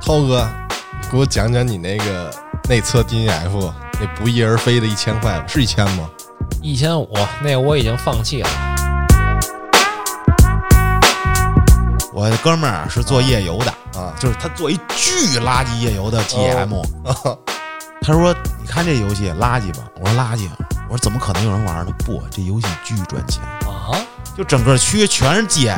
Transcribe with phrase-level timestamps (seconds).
[0.00, 0.48] 涛哥，
[1.02, 2.30] 你给我讲讲你那个
[2.68, 6.08] 内测 DNF 那不翼而飞的一千块，是一千吗？
[6.62, 7.12] 一千五，
[7.42, 8.48] 那个我已经放弃了。
[12.12, 16.82] 我哥们儿是做夜游的，啊就是他做一巨垃圾夜游的 GM，、
[18.02, 20.48] 他说：“你看这游戏垃圾吧？”我说：“垃圾。”
[20.88, 23.67] 我说：“怎么可能有人玩呢？”不，这游戏巨赚钱，啊，
[24.38, 25.72] 就整个区全是 GM，、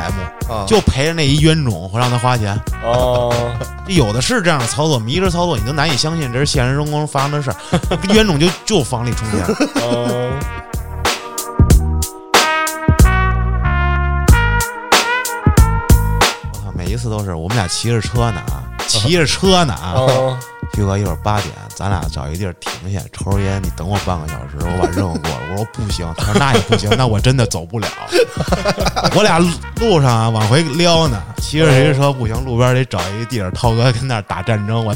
[0.47, 2.55] 啊就陪着那一冤种会让他花钱。
[2.85, 3.35] 哦，
[3.89, 7.57] 有的是这样的操作，迷之操作，你都难以相信这是现实生活中发生的事儿。
[8.13, 9.41] 冤种就就房里充钱，
[9.83, 10.31] 哦，
[16.53, 18.61] 我操，每一次都是我们俩骑着车呢啊，
[18.99, 19.93] 骑着车呢啊。
[19.95, 20.39] 哦，
[20.75, 25.41] 旭哥，一会儿八点，咱俩找一地儿停下，抽根烟，你等我半个小时，我把任务过了。
[25.53, 27.89] 我说不行，他说那也不行， 那我真的走不了。
[29.15, 29.49] 我俩路
[29.81, 34.95] 路上啊往回撩呢，骑着骑着车不行，路边得找一个地儿，涛哥跟那儿打战争，我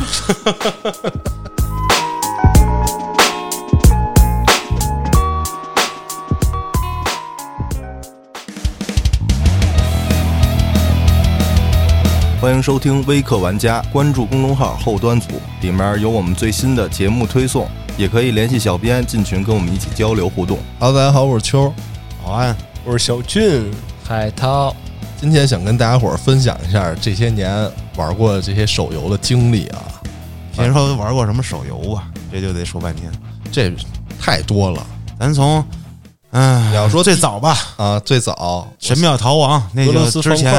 [12.45, 20.59] 欢迎收听微客玩家，关注公众号后端组，里面有我们最新的节目推送，也可以联系小编进群跟我们一起交流互动。
[20.79, 21.73] Hello，大家好，我是秋，
[22.23, 23.71] 好安我是小俊，
[24.07, 24.77] 海涛，
[25.19, 27.51] 今天想跟大家伙儿分享一下这些年
[27.97, 29.83] 玩过的这些手游的经历啊，
[30.53, 33.11] 先说玩过什么手游吧，这就得说半天。
[33.51, 33.73] 这
[34.21, 34.87] 太多了。
[35.19, 35.65] 咱从，
[36.33, 37.99] 嗯，你要说最早吧，啊。
[38.01, 38.69] 最早。
[38.79, 40.53] 神庙逃亡那俄罗斯之前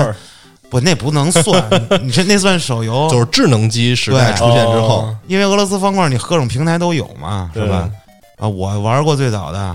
[0.75, 1.63] 不，那不能算，
[2.03, 7.89] 你这那算手游，就是智能机时代出现之后，哦因为俄罗斯方块你各种平台都有嘛，是吧？
[8.37, 9.73] 啊，我玩过最早的，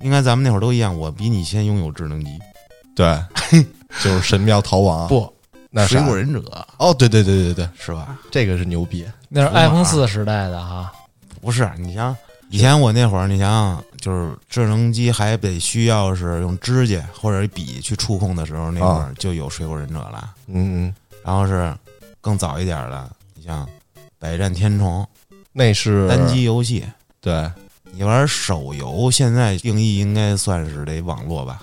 [0.00, 2.38] 应该咱们那会儿都一样，我比你先拥有智能机。
[2.94, 3.18] 对，
[4.04, 5.08] 就是神庙逃亡。
[5.08, 5.32] 不，
[5.70, 6.42] 那水果忍者
[6.76, 8.18] 哦，对对对对对，是吧？
[8.30, 9.06] 这个是牛逼。
[9.30, 10.92] 那是 iPhone 四时代的哈。
[11.40, 12.14] 不是，你想
[12.50, 20.34] 以前我那会儿，你想想，就是智能机还得需要是用指甲或者笔去触控的时候，那会儿就有水果忍者了。
[20.46, 21.74] 嗯嗯，然后是
[22.20, 23.68] 更早一点的，你像
[24.18, 25.06] 百战天虫
[25.52, 26.84] 那是单机游戏。
[27.20, 27.50] 对，
[27.92, 31.60] 你玩手游，现在定义应该算是得网络吧？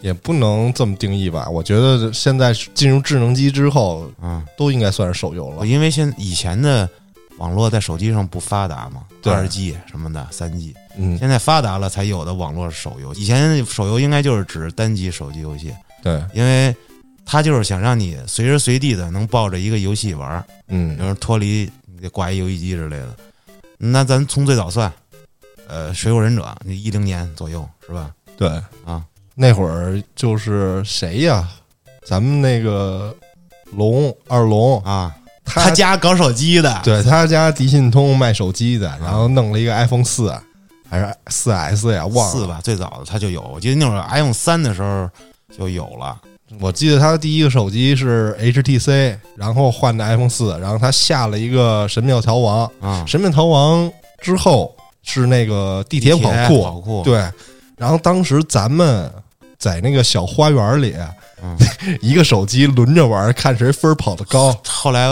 [0.00, 1.48] 也不能这么定义吧。
[1.48, 5.66] 我觉得现在进入智能机之后，嗯，都应该算是手游了。
[5.66, 6.88] 因为现以前的
[7.40, 9.32] 网络在手机上不发达嘛，对。
[9.32, 13.12] 二 G 什么的，三 G，嗯，现在发达了才有的网络手游。
[13.14, 16.74] 以前手游应该就是指单机手机游戏，对，因为
[17.24, 21.70] 它就是想让你随时随地的能抱着一个游戏玩嗯，比嗯如脱离
[22.12, 23.16] 挂一游戏机之类的。
[23.78, 24.92] 那咱从最早算，
[25.66, 28.10] 呃，水果忍者，你一零年左右是吧？
[28.36, 28.48] 对。
[28.84, 29.02] 啊，
[29.34, 31.48] 那会儿就是谁呀？
[32.04, 33.16] 咱们那个
[33.72, 35.16] 龙二龙，啊，
[35.50, 40.32] 他他家搞手机的，对他家迪信通卖手机的，然后弄了一个 iPhone 四
[40.88, 42.06] 还是四 S 呀？
[42.06, 42.46] 忘了四。
[42.46, 45.08] 吧，最早的他就有，我记得那会儿 iPhone 三的时候
[45.56, 46.16] 就有了。
[46.58, 52.68] 我记得他第一个手机是 HTC，然后换的 iPhone 四，然后他下了一个神庙逃亡。
[52.80, 53.88] 啊，神庙逃亡
[54.20, 54.74] 之后
[55.04, 57.24] 是那个地铁跑酷，跑酷，对。
[57.76, 59.08] 然后当时咱们
[59.58, 60.96] 在那个小花园里，
[61.40, 61.56] 嗯
[62.02, 65.06] 一个手机轮着玩，看谁分跑得高，后来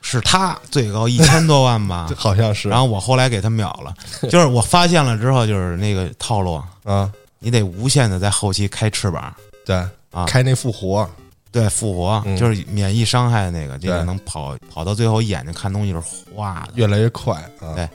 [0.00, 2.68] 是他最高一千多万吧， 好像是。
[2.68, 3.94] 然后我后来给他秒了，
[4.30, 9.34] 就是我发现了之后，就是那个套路，啊，你得无限的在后期开翅膀，
[9.66, 9.76] 对，
[10.10, 10.24] 啊。
[10.26, 11.08] 开那复活，
[11.50, 12.36] 对，复活、嗯。
[12.36, 16.00] 就是免疫伤害的那个，这个能跑跑到最后眼睛看东西是
[16.34, 16.72] 哗的。
[16.74, 17.74] 越来越快啊。
[17.74, 17.88] 对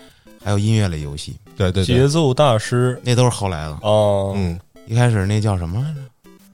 [0.43, 1.95] 还有音乐类游戏，对对对。
[1.95, 2.99] 节，奏大师。
[3.03, 3.77] 那都是后来的。
[3.81, 4.59] 哦，嗯。
[4.85, 6.01] 一开始那叫什么来着？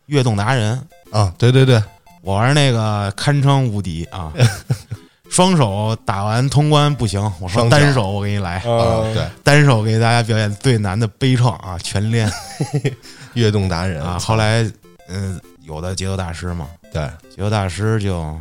[0.05, 0.79] 跃动达人，
[1.11, 1.81] 啊，对对对，
[2.21, 4.31] 我玩那个堪称无敌啊！
[5.29, 12.31] 双手打完通关不行，我说单手我给你来，啊嗯，对，单手给大家表演最难的悲怆啊，全练。
[13.35, 14.17] 跃动达人啊！
[14.17, 14.69] 后来
[15.07, 18.35] 嗯、有的节奏大师嘛，对，节奏大师就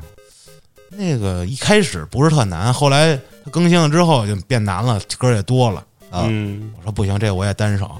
[0.90, 3.14] 那个一开始不是特难，后来
[3.44, 5.84] 他更新了之后就变难了，歌也多了。
[6.10, 6.24] 啊。
[6.26, 7.90] 嗯，我说不行，这我也单手，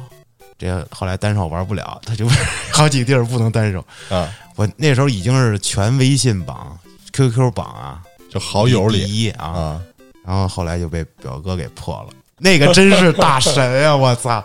[0.58, 2.26] 这后来单手玩不了，他就
[2.72, 3.84] 好几地儿不能单手。
[4.08, 6.76] 啊，我那时候已经是全微信榜、
[7.12, 9.82] QQ 榜啊，就好友里第一啊，啊，
[10.24, 12.08] 然后后来就被表哥给破了，
[12.38, 13.94] 那个真是大神呀！
[13.94, 14.44] 我操，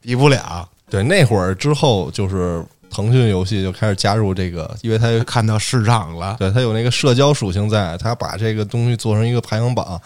[0.00, 0.68] 比不了。
[0.88, 10.00] 对，那会儿之后就是腾讯游戏就开始加入这个，因为它有看到市场了，对他有那个社交属性在，他把这个东西做成一个排行榜，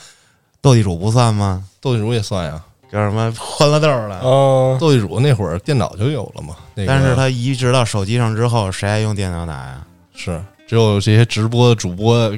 [0.61, 1.65] 斗地主不算吗？
[1.81, 2.61] 斗地主也算呀。
[2.91, 4.21] 叫什么欢乐豆了？
[4.21, 9.83] 哦，斗地主那会儿电脑就有了嘛，那个、但是它移植到手机上之后，谁还用电脑打呀？
[10.15, 12.31] 是只有这些直播的主播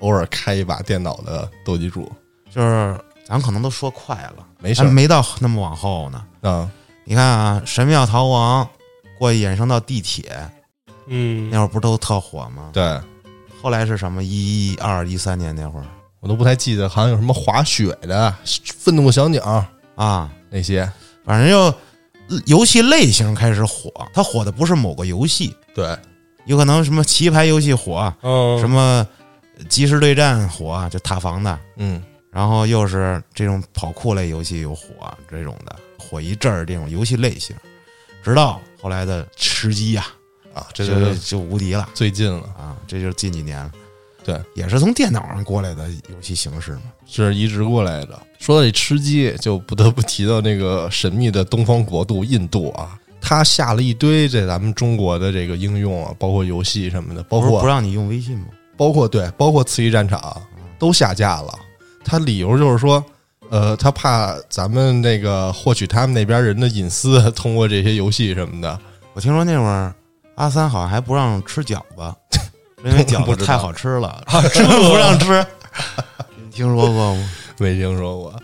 [0.00, 2.10] 偶尔开一把电脑的斗地主，
[2.50, 4.90] 就是咱可能都说快了，没事儿。
[4.90, 6.24] 没到那么往后呢。
[6.42, 6.68] 嗯，
[7.04, 8.68] 你看啊，神庙逃亡
[9.18, 10.32] 过去衍生到地铁，
[11.06, 11.48] 嗯。
[11.50, 12.70] 那，会儿不是都特火吗？
[12.72, 13.00] 对。
[13.62, 14.24] 后来是什么？
[14.24, 15.84] 一二一三年那会儿。
[16.20, 18.34] 我都不太记得，好像有什么滑雪的、
[18.78, 19.64] 愤怒小鸟
[19.94, 20.90] 啊，那些，
[21.24, 23.90] 反正就游戏类型开始火。
[24.12, 25.96] 它火的不是某个游戏，对，
[26.44, 29.06] 有可能什么棋牌游戏火，嗯，什么
[29.68, 34.88] 即时对战火，就塔防的，嗯，然后又是这种跑酷类游戏又火
[35.28, 37.54] 这种的，火一阵儿这种游戏类型，
[38.22, 40.06] 直到后来的吃鸡呀、
[40.54, 42.76] 啊，这这就就无敌了最近了，啊！
[42.86, 43.72] 这就是近几年了，
[44.24, 46.82] 对，也是从电脑上过来的游戏形式嘛。
[47.06, 48.20] 是移植过来的。
[48.38, 58.46] 说到这吃鸡，就不得不提到那个神秘的东方国度印度啊，他下了一堆在咱们中国的这个应用啊，包括游戏什么的，包括不不让你用微信吗？
[58.80, 60.40] 包括对，包括刺激战场
[60.78, 61.52] 都下架了。
[62.02, 63.04] 他理由就是说，
[63.50, 68.80] 呃，他怕咱们那个获取他们那边人的隐私，通过这些游戏什么的。
[69.12, 69.94] 我听说那会儿
[70.36, 72.14] 阿三好像还不让吃饺子，
[72.82, 75.44] 因为饺子太好吃了， 不让吃。
[76.42, 77.30] 你听说过吗？
[77.60, 78.34] 没听说过，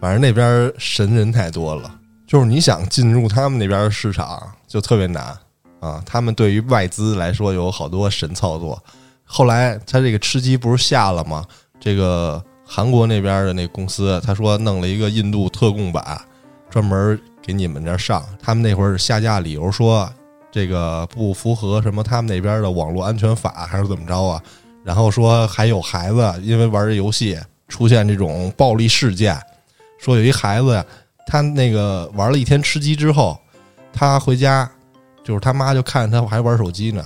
[0.00, 1.92] 反正那边神人太多了，
[2.24, 5.36] 就是你想进入他们那边市场就特别难
[5.80, 6.00] 啊。
[6.06, 8.80] 他们对于外资来说有好多神操作。
[9.34, 11.42] 后来他这个吃鸡不是下了吗？
[11.80, 16.20] 这个韩国那边的那公司他说弄了一个印度特供版，
[16.68, 18.22] 专门给你们这上。
[18.42, 20.06] 他们那会儿下架理由说
[20.50, 24.38] 这个不符合什么他们那边的网络安全法还是怎么着啊？
[24.84, 27.38] 然后说还有孩子因为玩这游戏
[27.68, 29.40] 出现这种暴力事件，
[29.98, 30.84] 说有一孩子呀，
[31.26, 33.38] 他那个玩了一天吃鸡之后，
[33.94, 34.70] 他回家
[35.24, 37.02] 就是他妈就看他还玩手机呢，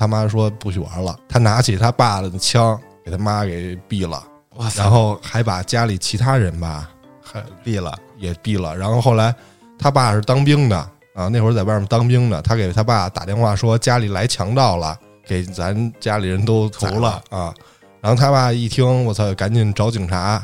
[0.00, 4.24] 他妈说不许玩了，他拿起他爸的枪给他妈给毙了，
[4.56, 6.88] 哇塞，然后还把家里其他人吧
[7.22, 8.74] 还毙了，也毙了。
[8.74, 9.34] 然后后来
[9.78, 10.78] 他爸是当兵的
[11.14, 17.52] 啊，那会儿在外面当兵的，他给他爸打电话说家里来强盗了，给咱家里人都投了啊。
[18.00, 20.42] 然后他爸一听，我操，赶紧找警察，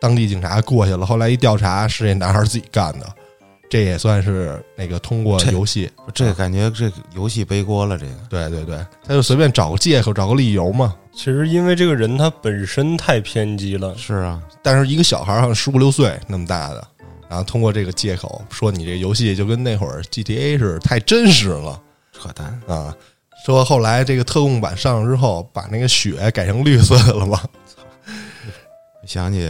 [0.00, 1.04] 当地警察过去了。
[1.04, 3.06] 后来一调查，是这男孩自己干的，
[3.72, 5.90] 这也算是那个通过游戏。
[6.12, 7.96] 这个感觉这个游戏背锅了。
[7.96, 10.94] 这个对对对，他就随便找个借口，找个理由嘛。
[11.14, 16.86] 其实因为这个人他本身太偏激了，是啊，但是一个小孩儿好像十五六岁那么大的，
[17.30, 21.80] 然后通过这个借口说你这游戏就跟那会儿 GTA 似的，太真实了
[22.12, 22.60] 扯淡。
[22.68, 22.94] 啊。
[23.46, 27.40] 说后来这个特供版上了之后，把那个血改成绿色的了嘛？
[29.06, 29.48] 想起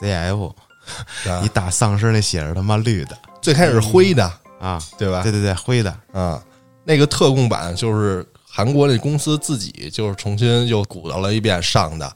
[0.00, 0.48] CF，
[1.28, 5.22] 啊 你打丧尸那血是他妈绿的最开始是灰的，啊，对吧？
[5.22, 6.42] 对对对，灰的，啊，
[6.84, 12.10] 那个特供版就是韩国那公司自己就是重新又鼓捣了一遍上的，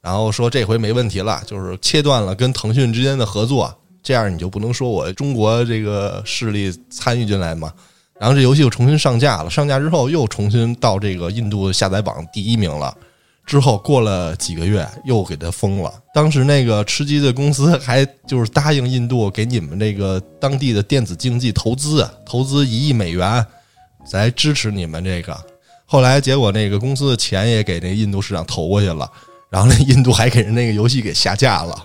[0.00, 3.72] 然后说这回没问题了，就是切断了跟腾讯之间的合作，
[4.02, 7.72] 这样你就不能说我中国这个势力参与进来嘛。
[8.18, 12.96] 然后这游戏又重新上架了，上架之后又重新到这个印度下载榜第一名了。
[13.46, 15.92] 之后过了几个月，又给他封了。
[16.14, 23.44] 当时那个吃鸡的公司还就是答应印度给你们这个当地的电子竞技投资，投资一亿美元，
[24.12, 25.36] 来支持你们这个。
[25.86, 29.08] 后来结果那个公司的钱也给那印度市场投过去了，
[29.50, 31.76] 然后那印度还给人那个游戏给下架了。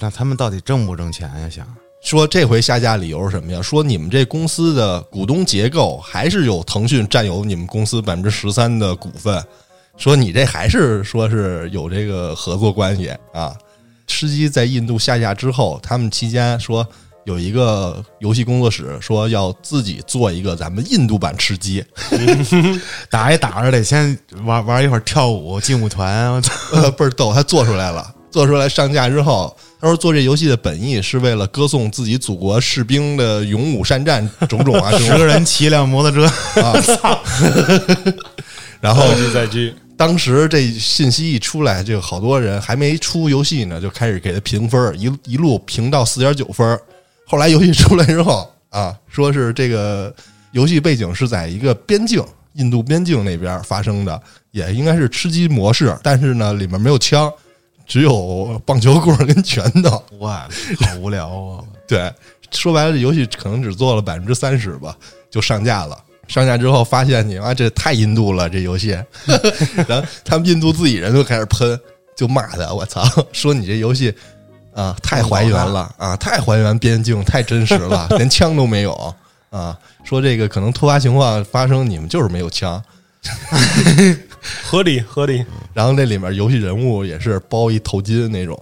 [0.00, 1.48] 那他们到底挣不挣钱呀？
[1.50, 1.66] 想
[2.02, 3.60] 说这回下架理由是什么呀？
[3.60, 9.44] 说你们这公司的股东结构还是有腾讯占有你们公司百分之十三的股份，
[9.96, 13.54] 说你这还是说是有这个合作关系啊。
[14.06, 16.86] 吃鸡在印度下架之后，他们期间说
[17.24, 21.82] 有一个游戏工作室说要自己做一个咱们印度版吃鸡，
[23.08, 26.42] 打一打着得先玩玩一会儿跳舞劲舞团，
[26.74, 28.14] 呃，倍儿逗，他做出来了。
[28.30, 36.26] 做出来上架之后，他说做这游戏的本意是为了歌颂自己祖国士兵的勇武善战种种啊，十个人骑辆摩托车，
[36.62, 37.20] 啊，
[38.82, 39.04] 然后
[39.96, 46.76] 当时这信息一出来，就好多人还没出游戏呢，就开始给他评分，一一路评到四点九分。
[47.24, 50.12] 后来游戏出来之后啊，说是这个
[50.50, 52.20] 游戏背景是在一个边境，
[52.54, 54.20] 印度边境那边发生的，
[54.50, 57.32] 也应该是吃鸡模式，但是呢，里面没有枪，
[57.86, 60.02] 只有棒球棍跟拳头。
[60.18, 60.48] 哇，
[60.80, 61.64] 好无聊啊！
[61.86, 62.12] 对，
[62.50, 64.96] 说白了，这游戏可能只做了百分之三十吧，
[65.30, 65.96] 就上架了。
[66.28, 68.90] 上架之后发现你妈这太印度了，这游戏，
[69.88, 71.78] 然后他们印度自己人都开始喷，
[72.16, 74.14] 就骂他，我操，说你这游戏
[74.74, 79.14] 啊太还原了 啊，太还原边境，太真实了， 连枪都没有
[79.50, 82.82] 啊，说这个可能突发情况发生，你们就是没有枪。
[84.64, 85.44] 合理合理。
[85.72, 88.60] 然后那里面游戏人物也是包一头巾那种，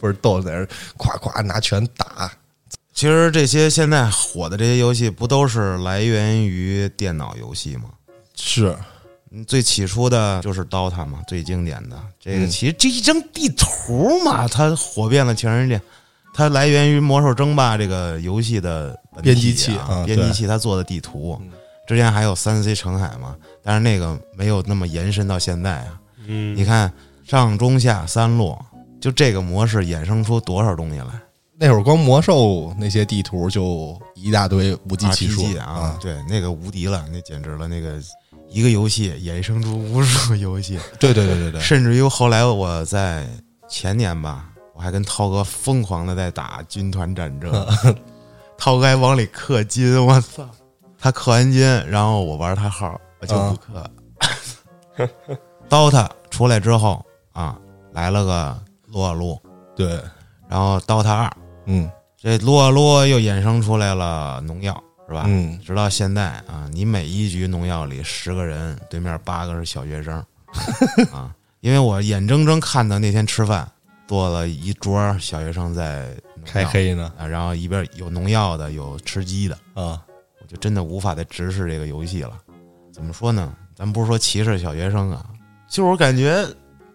[0.00, 2.30] 不是逗在那儿夸夸拿拳打，
[3.02, 7.86] 其实这些现在火的这些游戏，不都是来源于电脑游戏吗？
[8.36, 8.76] 是
[9.32, 15.82] 嗯最起初的就是 DOTA 嘛，最经典的这个，嗯其实这一张地图嘛，它火遍了全世界。
[16.32, 21.50] 它来源于《魔兽争霸》这个游戏的编辑器啊啊，编辑器它做的地图嗯。
[21.88, 26.00] 之前还有三 C 澄海嘛，但是那个没有那么延伸到现在啊。
[26.28, 26.92] 嗯，你看
[27.26, 28.56] 上中下三路，
[29.00, 31.06] 就这个模式衍生出多少东西来？
[31.64, 38.00] 那会儿光魔兽那些地图就一大堆无计其数 RPG 啊，对，那个无敌了，那简直了，那个
[38.48, 43.24] 一个游戏衍生出无数个游戏， 对对对对对，甚至于后来我在
[43.68, 47.52] 前年吧，我还跟涛哥疯狂的在打军团战争，
[48.58, 50.44] 涛哥还往里氪金，我操！
[50.98, 55.08] 他氪完金，然后我玩他号，我就不氪。
[55.68, 57.56] DOTA 出来之后啊，
[57.92, 59.40] 来了个撸啊撸，
[59.76, 60.00] 对，
[60.48, 61.32] 然后 DOTA 二，
[61.66, 65.24] 嗯这撸啊撸又衍生出来了农药，是吧？
[65.26, 70.14] 嗯，直到现在啊，你每一局农药里十个人，对面八个是小学生
[71.12, 73.68] 啊，因为我眼睁睁看到那天吃饭
[74.06, 76.14] 坐了一桌小学生在
[76.46, 80.00] 开黑呢啊，然后一边有农药的，有吃鸡的，啊，
[80.40, 82.32] 我就真的无法再直视这个游戏了。
[82.92, 83.52] 怎么说呢？
[83.74, 85.24] 咱不是说歧视小学生啊，
[85.68, 86.46] 就是我感觉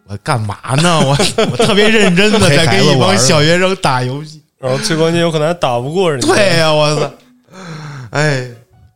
[0.05, 0.99] 我干嘛呢？
[1.05, 1.17] 我
[1.51, 4.41] 我特别认真的在 跟一帮小学生打游戏。
[4.59, 6.27] 然后最关键有可能还打不过人家。
[6.27, 7.11] 对呀、我操！
[8.11, 8.49] 哎，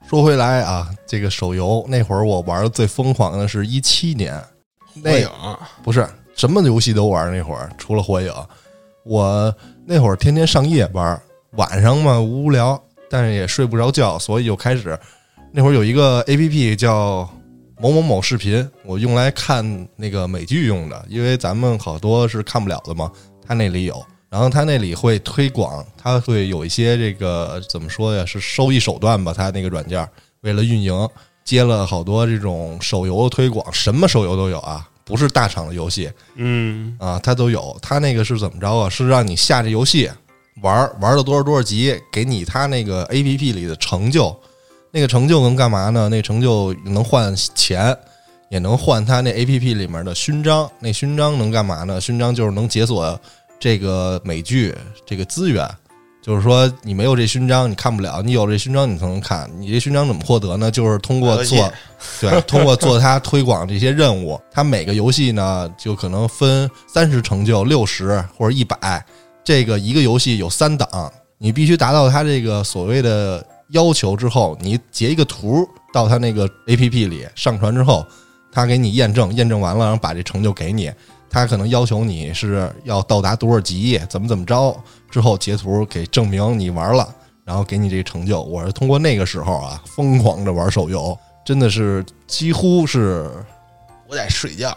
[0.09, 4.41] 说回来啊，这个手游那会儿我玩的最疯狂的是一七年，
[4.95, 5.29] 那火影
[5.83, 8.33] 不是什么游戏都玩那会儿，除了火影，
[9.03, 9.53] 我
[9.85, 14.97] 那会儿天天上夜班，晚上嘛无聊，但是也睡不着觉，所以就开始
[15.51, 17.29] 那会儿有一个 A P P 叫
[17.79, 23.11] 某某某视频，我用来看那个美剧用的，因为咱们好多是看不了的嘛，
[23.45, 24.03] 他那里有。
[24.31, 28.25] 然后他那里会推广，他会有一些这个怎么说呀？
[28.25, 29.33] 是收益手段吧？
[29.35, 30.07] 他那个软件
[30.39, 31.09] 为了运营，
[31.43, 37.77] 接了好多这种手游的推广，什么手游都有啊，不是大厂的游戏嗯，啊，他都有。
[37.81, 38.89] 他那个是怎么着啊？
[38.89, 40.09] 是让你下这游戏
[40.61, 44.33] 玩儿玩了多少多少级，给你他那个 A P P 里的成就，
[44.91, 46.07] 那个成就能干嘛呢？
[46.07, 47.97] 那成就能换钱，
[48.49, 50.71] 也能换他那 A P P 里面的勋章。
[50.79, 51.99] 那勋章能干嘛呢？
[51.99, 53.19] 勋章就是能解锁
[53.61, 54.75] 这个美剧
[55.05, 55.65] 这个资源。
[56.21, 59.49] 就是说，你没有这勋章，你看不了；你有这勋章，你才能看。
[59.57, 60.69] 你这勋章怎么获得呢？
[60.69, 61.73] 就是通过做，
[62.19, 64.39] 对， 通过做它推广这些任务。
[64.51, 69.03] 它每个游戏呢，就可能分三十成就、六十或者一百。
[69.43, 78.05] 这个一个游戏有三档，你必须达到它这个所谓的要求之后，你截一个图到它那个 A P P 里上传之后，
[78.51, 80.91] 它给你验证，验证完了，然后把这成就给你。
[81.33, 84.77] 他可能要求你是要到达多少级，怎么怎么着，
[85.09, 87.07] 之后截图给证明你玩了，
[87.45, 88.41] 然后给你这个成就。
[88.41, 93.31] 我是通过那个时候啊，疯狂的玩手游，真的是几乎是
[94.09, 94.75] 我在睡觉。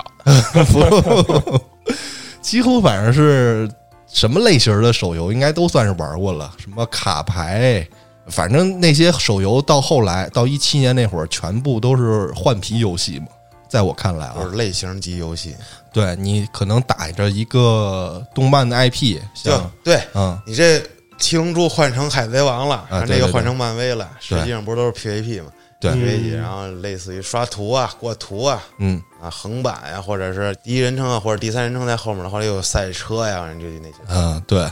[2.40, 3.68] 几乎反正是
[4.06, 6.52] 什么类型的手游，应该都算是玩过了。
[6.56, 7.84] 什么卡牌，
[8.28, 13.26] 反正那些手游到后来到一七年那会儿，全部都是换皮游戏嘛。
[13.74, 15.56] 在我看来啊就，是类型级游戏，
[15.92, 20.80] 对你可能打着一个动漫的 IP，就像对嗯，你这
[21.18, 25.50] 七龙珠换成海贼王了，这个换成漫威了，实对际上不是都是 PVP 吗
[25.80, 33.94] 对？PVP，嗯然后类似于刷图啊、过图啊、嗯，啊横版呀、或者是第一人称啊，或者第三人称在后面的话，又有赛车呀，就那些。
[34.06, 34.70] 嗯，对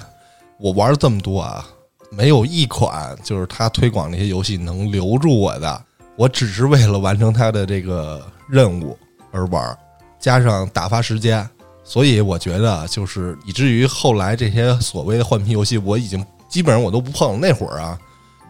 [0.61, 1.67] 我玩了这么多啊，
[2.13, 5.83] 没有一款就是他推广那些游戏能留住我的。
[6.15, 8.95] 我只是为了完成他的这个任务
[9.31, 9.75] 而玩，
[10.21, 11.49] 加上打发时间，
[11.83, 17.41] 所以我觉得就是以至于后来这些所谓的换皮游戏，我已经基本上我都不碰。
[17.41, 17.99] 那会儿啊，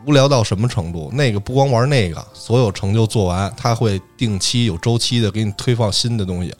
[0.04, 1.08] 无聊到什么程度？
[1.12, 6.52] 那个不光玩那个，所有成就做完，他会定期有周期的给你推放新的东西。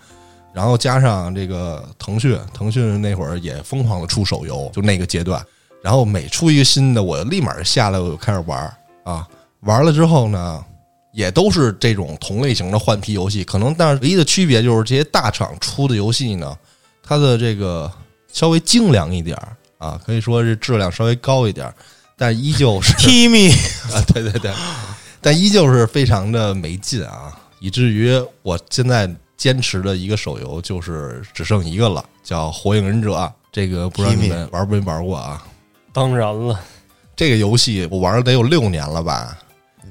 [0.55, 5.45] 然后加上这个腾讯，腾讯那会儿也疯狂的出手游，就那个阶段。
[5.83, 8.73] 然后每出一个新的，我立马下来，我就开始玩
[9.03, 9.27] 啊。
[9.63, 10.65] 玩了之后呢，
[11.13, 13.45] 也都是这种同类型的换皮游戏。
[13.45, 16.57] 可能但是唯一的区别就是这些大厂出的游戏呢，
[17.03, 17.91] 它的这个
[18.33, 21.75] 稍微精良一点儿啊，可以说是质量稍微高一点儿，
[22.17, 23.53] 但依旧是， timi
[23.93, 24.53] 啊，对对对，
[25.21, 33.17] 但依旧是非常的没劲啊，以至于我现在坚持的一个手游就是只剩一个了，叫《火影忍者》。
[33.51, 35.45] 这个不知道你们玩没玩过啊？
[35.93, 36.59] 当然了，
[37.15, 39.37] 这个游戏我玩了得有六年了吧？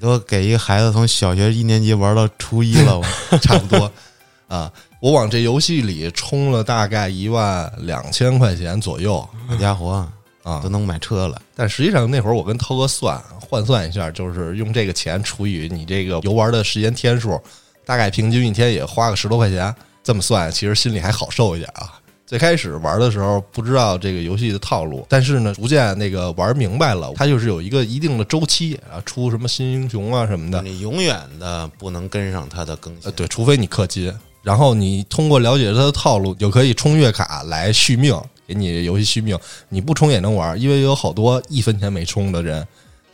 [0.01, 3.05] 都给一个孩子从小学一年级玩到初一了，我
[3.39, 3.91] 差不多
[4.49, 4.71] 啊。
[4.99, 10.07] 我往这游戏里充了大概一万两千块钱左右好家伙
[10.43, 11.41] 啊都，能买车了。
[11.55, 17.41] 但实际上那会儿我跟涛哥算换算一下，就是用这个钱除以你这个游玩的时间天数，
[17.85, 19.73] 大概平均一天也花个十多块钱。
[20.03, 22.00] 这么算，其实心里还好受一点啊。
[22.31, 33.11] 最开始玩的时候不知道这个游戏的套路，但是呢，逐渐那个玩明白了，它就是有一个一定的周期啊，出什么新英雄啊什么的，你永远的不能跟上它的更呃，新。
[33.11, 39.37] 对，除非你氪金，然后你通过了解它的套路，就可以充月卡来续命，给你游戏续命。
[39.67, 42.65] 你不充也能玩，因为有好多一分钱没充的人，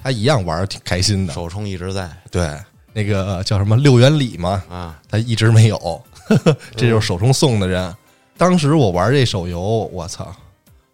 [0.04, 1.34] 他一样玩儿挺开心的。
[1.34, 2.56] 首充一直在对，
[2.94, 6.04] 那个叫什么六元礼嘛，啊，他一直没有，
[6.78, 7.92] 这就是首充送的人。
[8.38, 9.60] 当时我玩这手游，
[9.92, 10.32] 我操，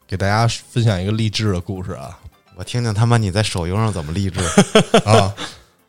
[0.08, 2.18] 给大家分享一个励志的故事啊
[2.56, 4.40] 我听听他妈你在手游上怎么励志？
[5.06, 5.34] 啊！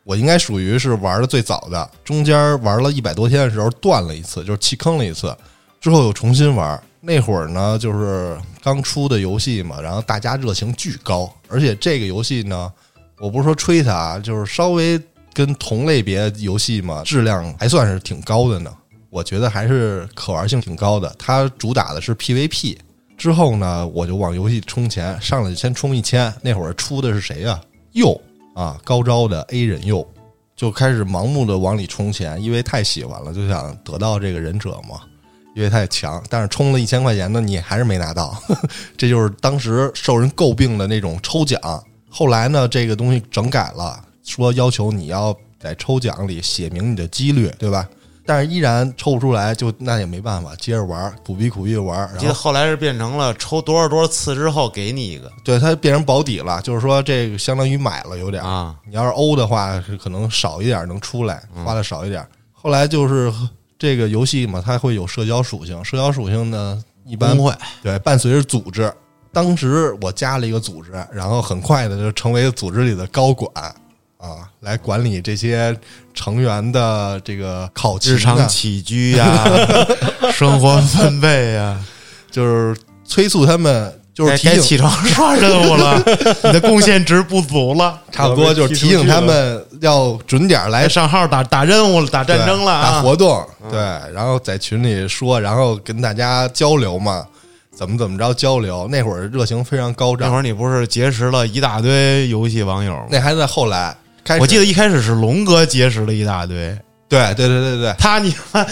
[0.03, 5.35] 我应该属于是玩的最早的，中间玩了一百多天的时候断了一次，就是弃坑了一次，
[5.79, 6.81] 之后又重新玩。
[7.01, 12.71] 那会儿呢，就是刚出的游戏嘛，然后大家热情巨高，而且这个游戏呢，
[13.19, 14.99] 我不是说吹它啊，就是稍微
[15.33, 18.75] 跟同类别游戏嘛，质量还算是挺高的呢。
[19.15, 21.15] 我觉得还是可玩性挺高的。
[21.17, 22.77] 它主打的是 PVP，
[23.17, 26.33] 之后呢，我就往游戏充钱，上来就先充一千。
[26.41, 27.57] 那会儿出的是谁呀、
[27.93, 28.19] 鼬
[28.53, 30.05] 啊，高招的 A 忍鼬，
[30.53, 34.99] 就开始盲目的往里充钱，因为太喜欢了，就想得到这个忍者嘛，
[35.55, 36.21] 因为太强。
[36.29, 38.37] 但是充了一千块钱呢，你还是没拿到，
[38.97, 41.57] 这就是当时受人诟病的那种抽奖。
[42.09, 47.87] 后来呢，这个东西整改了，说要求你要在抽奖里写明你的几率，对吧？
[48.25, 51.99] 但是依然抽不出来，就那也没办法，接着玩，苦逼苦逼的玩。
[51.99, 62.25] 然后记得后来是变成了抽多少多少次之后给你一个对它变成保底了，就是说这个相当于买了有点儿啊，你要是欧的话，是可能少一点能出来，花的少一点。
[62.51, 63.31] 后来就是
[63.77, 67.53] 这个游戏嘛，它会有社交属性，社交属性呢一般工会
[67.83, 68.91] 对伴随着组织。
[69.31, 73.51] 当时我加了一个组织，然后很快的就成为组织里的高管
[74.25, 75.75] 啊，来管理这些
[76.13, 79.27] 成员的这个考勤日常啊，起居呀、
[80.33, 81.79] 生活分配呀、
[82.31, 86.01] 就是催促他们，就是该提醒起床刷任务了，
[86.43, 93.01] 你的贡献值不足了，差不多就是提醒他们要准点来来上号打打任务了，打战争了对打啊！
[93.01, 93.79] 活动，对，
[94.13, 97.25] 然后在群里说，然后跟大家交流嘛，
[97.75, 98.87] 怎么怎么着交流。
[98.89, 103.05] 那会儿热情非常高涨，那会儿你不是结识了一大堆游戏网友吗？
[103.11, 108.65] 那还在后来开始，我记得一开始是龙哥结识了一大堆，对对对对对，他你妈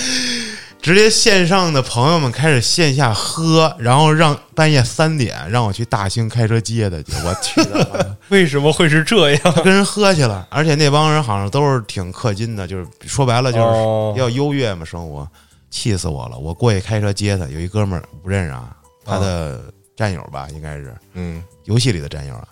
[0.82, 8.18] 直接线上的朋友们开始线下喝，然后让半夜三点让我去大兴开车接他去，我去他妈的！
[8.28, 9.54] 为什么会是这样？
[9.64, 14.14] 跟人喝去了，而且那帮人好像都是挺氪金的，就是说白了就是哦。
[14.18, 15.26] 要优越嘛，生活
[15.70, 16.38] 气死我了！
[16.38, 19.62] 我过去开车接他，有一哥们儿不认识啊，他的
[19.96, 20.94] 战友吧，应该是。
[21.14, 22.48] 嗯，游戏里的战友啊，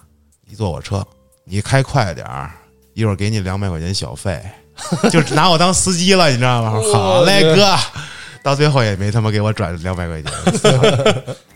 [0.49, 1.05] 一坐我车，
[1.43, 2.49] 你开快点儿，
[3.01, 4.39] 一会儿给你两百块钱小费，
[5.11, 6.79] 就拿我当司机了，你知道吗？
[6.93, 7.75] 好嘞，哥，
[8.43, 10.31] 到最后也没他妈给我转两百块钱。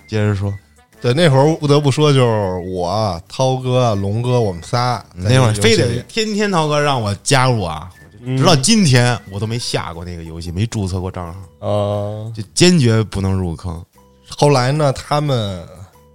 [0.07, 0.51] 接着说，
[0.99, 7.87] 对，那会儿不得不说，就是我、涛哥、龙哥，我们仨那会儿非得天天涛哥让我加入啊，
[8.23, 13.83] 嗯直到今天我都没下过那个游戏，没注册过账号，啊，就坚决不能入坑。
[14.27, 15.63] 后来呢，他们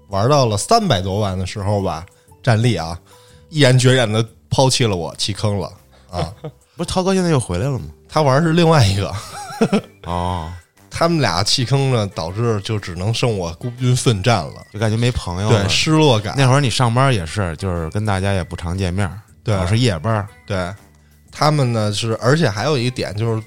[0.08, 2.04] 玩到了三百多万的时候吧，
[2.42, 2.98] 战力啊，
[3.48, 5.72] 毅然决然的抛弃了我，弃坑了
[6.10, 6.32] 啊。
[6.76, 7.86] 不是涛哥现在又回来了吗？
[8.08, 9.14] 他玩的是另外一个，
[10.04, 10.50] 哦，
[10.90, 15.68] 他们俩弃坑了，导致就只能剩我孤军奋战了，就感觉没朋友了对，。
[15.68, 16.34] 失落感。
[16.36, 20.26] 那会儿你上班也是，就是跟大家也不常见面儿，对老是夜班。
[20.46, 20.74] 对，
[21.30, 23.42] 他们呢是，而且还有一点就是，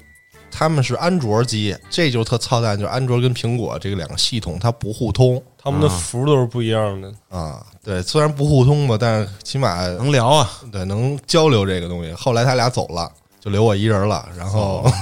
[0.56, 7.12] 他们是安卓机，这就特操蛋，就是安卓跟苹果这个两个系统它不互通他们的服都是不一样的。
[7.28, 7.66] 啊。
[7.82, 12.12] 对，虽然不互通吧，但是起码能聊啊，对能交流这个东西。
[12.12, 14.88] 后来他俩走了，就留我一人了，然后。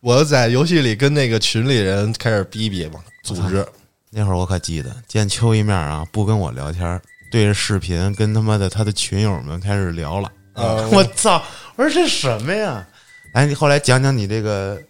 [0.00, 3.66] 我在游戏里跟那个群里人开始逼逼嘛，组织
[4.10, 10.32] 那会儿我可记得见秋一面啊，不跟我聊天，对着视频跟他妈的他的群友们开始聊了。
[10.54, 11.42] 啊， 我操！
[11.76, 12.86] 我说这什么呀？
[13.32, 14.80] 哎，你后来讲讲你这个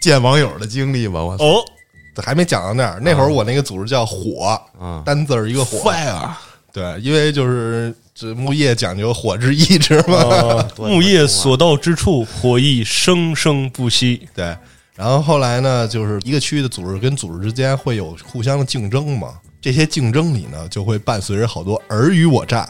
[0.00, 1.22] 见网友的经历吧。
[1.22, 1.64] 我操哦，
[2.22, 3.00] 还没讲到那儿。
[3.00, 6.30] 那会儿我那个组织叫火，啊单字儿一个火，，fire
[6.72, 14.28] 对，因为就是这木叶讲究火之意志嘛， 木叶所到之处，火亦生生不息。
[14.34, 14.56] 对。
[14.94, 22.66] 然后后来呢，就是一个区域的组织跟组织之间会有互相的竞争嘛，这些竞争里呢，就会伴随着好多尔虞我诈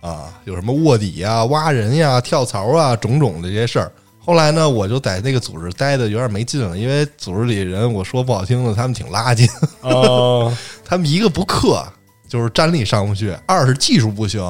[0.00, 3.90] 啊，有什么卧底呀、挖人呀、跳槽啊，种种的这些事儿。
[4.18, 9.48] 后来呢，我就在那个组织待的有点没劲了，因为组织里人，我说不好听的，他们挺垃圾，
[9.82, 10.52] 哦，
[10.84, 11.84] 他们一个不氪，
[12.28, 14.40] 就是战力上不去；二是技术不行，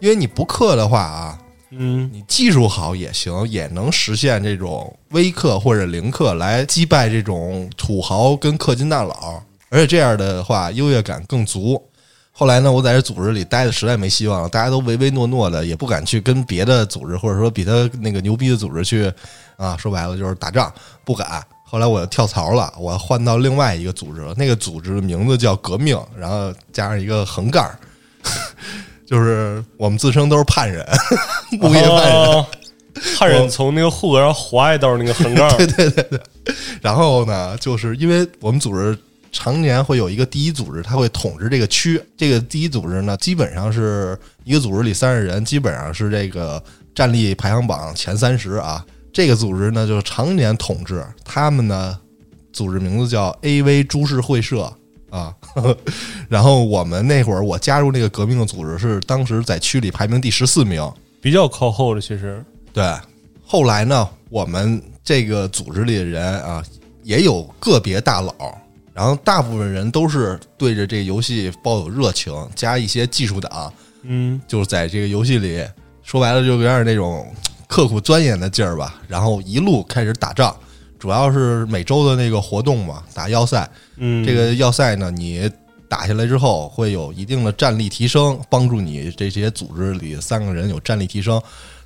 [0.00, 1.38] 因为你不氪的话啊，
[1.70, 11.82] 嗯，你技术好也行，也能实现这种微氪或者零氪来击败这种土豪跟氪金大佬，而且这样的话优越感更足。
[12.34, 19.12] 后来呢，我在这组织里待的实在没希望了，大家都唯唯诺诺的，也不敢去跟别的组织或者说比他那个牛逼的组织去
[19.56, 20.72] 啊，说白了就是打仗，
[21.04, 21.44] 不敢。
[21.62, 27.70] 后来我就跳槽了，我换到另外一个组织了，那个组织的名字叫革命，然后加上一个横杠，
[29.06, 30.86] 就是我们自称都是叛人，
[31.60, 32.26] 木叶叛人。
[32.26, 32.46] 哦
[33.16, 36.20] 汉人从那个户口上划一道那个横杠， 对对对对
[36.82, 38.96] 然后呢，就是因为我们组织
[39.32, 42.00] 常年会有一个第一组织，它会统治这个区。
[42.16, 46.62] 这个第一组织呢，基本上是一个组织里三十人，基本上是这个
[46.94, 48.84] 战力排行榜前三十啊。
[49.12, 51.04] 这个组织呢，就是常年统治。
[51.24, 51.98] 他们呢，
[52.52, 54.70] 组织名字叫 AV 株式会社
[55.10, 55.34] 啊。
[56.28, 60.86] 然后我们那会儿我加入那个革命的组织，是当时在区里排名第十四名。
[61.20, 62.84] 比较靠后的，其实对，
[63.44, 66.62] 后来呢，我们这个组织里的人啊，
[67.02, 68.32] 也有个别大佬，
[68.94, 75.64] 然后大部分人都是对着这个游戏抱有热情，加一些技术党，嗯，就是在这个游戏里，
[76.02, 77.26] 说白了就有点那种
[77.66, 79.00] 刻苦钻研的劲儿吧。
[79.08, 80.54] 然后一路开始打仗，
[80.98, 83.66] 主要是每周的那个活动嘛，打要塞。
[83.96, 85.50] 嗯，这个要塞呢，你
[85.88, 91.40] 打下来之后会有一定的战力提升，帮助你这些组织里三个人有战力提升。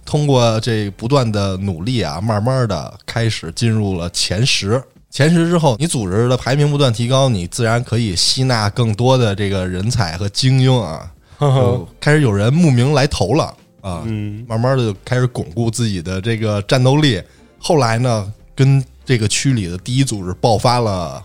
[0.04, 4.82] 通过这不断的努力啊，慢慢的开始进入了前十。
[5.10, 13.44] 前十之后，你组织的排名不断提高，你自然可以吸纳更多的这个人才和精英啊， 就开始有人慕名来投了
[13.80, 14.02] 啊。
[14.04, 17.22] 嗯，慢慢的就开始巩固自己的这个战斗力。
[17.58, 21.22] 后来呢，跟这个区里的第一组织爆发了，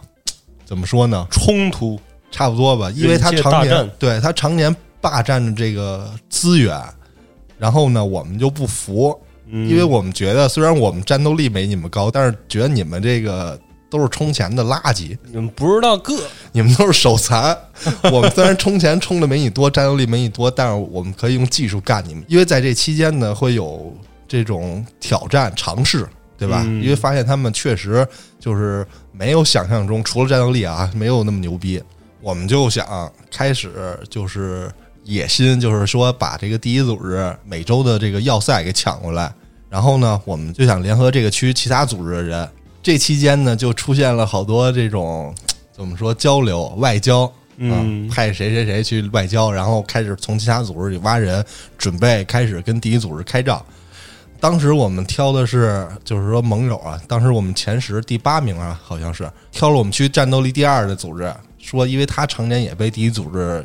[0.65, 1.27] 怎么说呢？
[1.29, 1.99] 冲突，
[2.31, 6.79] 差不多吧，因为他常年对他常年霸占着这个资源，
[7.57, 13.59] 然后呢，我们就不服，嗯，因为我们觉得虽然我们战斗力没你们高，但是觉得你们这个
[13.91, 16.17] 都是充钱的垃圾，你们不知道个，
[16.53, 17.55] 你们都是手残。
[18.09, 22.23] 我们虽然充钱充的没你多，战斗力没你多，但是我们可以用技术干你们。
[22.29, 23.93] 因为在这期间呢，会有
[24.29, 26.63] 这种挑战尝试，对吧？
[26.65, 28.07] 嗯因为发现他们确实
[28.39, 31.83] 就是没有想象中，除了战斗力啊，没有那么牛逼。
[32.21, 34.71] 我们就想开始就是
[35.03, 39.33] 野心，就是说把这个第一组织每周的这个要塞给抢过来。
[39.69, 42.49] 然后呢，我们就想联合这个区其他组织的人。
[42.83, 45.33] 这期间呢，就出现了好多这种
[45.71, 51.43] 怎么说交流、外交，啊嗯，派谁谁谁去外交，然后开始从其他组织里挖人，
[51.77, 53.63] 准备开始跟第一组织开仗。
[54.39, 63.63] 当时我们挑的是，就是说盟友啊，当时我们前十第八名啊，好像是挑了我们区战斗力第二的组织，说因为他常年也被第一组织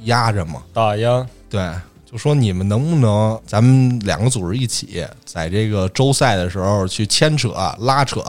[0.00, 1.72] 压着嘛，打压，对，
[2.10, 8.22] 就说你们能不能咱们两个组织一起在这个周赛的时候去牵扯、拉扯，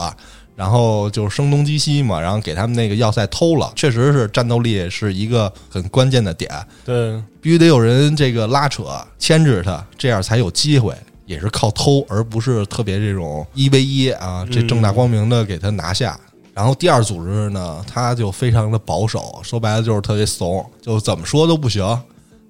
[0.56, 6.50] 然后就是声东击西嘛，然后给他们那个要塞偷了，确实是战斗力是一个很关键的点，
[6.84, 8.84] 对，必须得有人这个拉扯
[9.18, 10.94] 牵制他，这样才有机会。
[11.26, 16.18] 也是靠偷，而不是特别这种一 v 一啊，这正大光明的给他拿下。
[16.54, 21.84] 然后第二组织呢，他就非常的保守，说白了就是特别怂，就怎么说都不行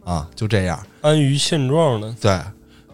[0.04, 0.78] 啊，就这样。
[1.00, 2.38] 安于现状的，对，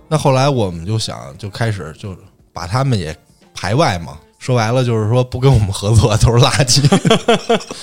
[0.09, 2.17] 那后来我们就想，就开始就
[2.53, 3.17] 把他们也
[3.55, 4.19] 排外嘛。
[4.38, 6.83] 说白了就是说不跟我们合作都是垃圾。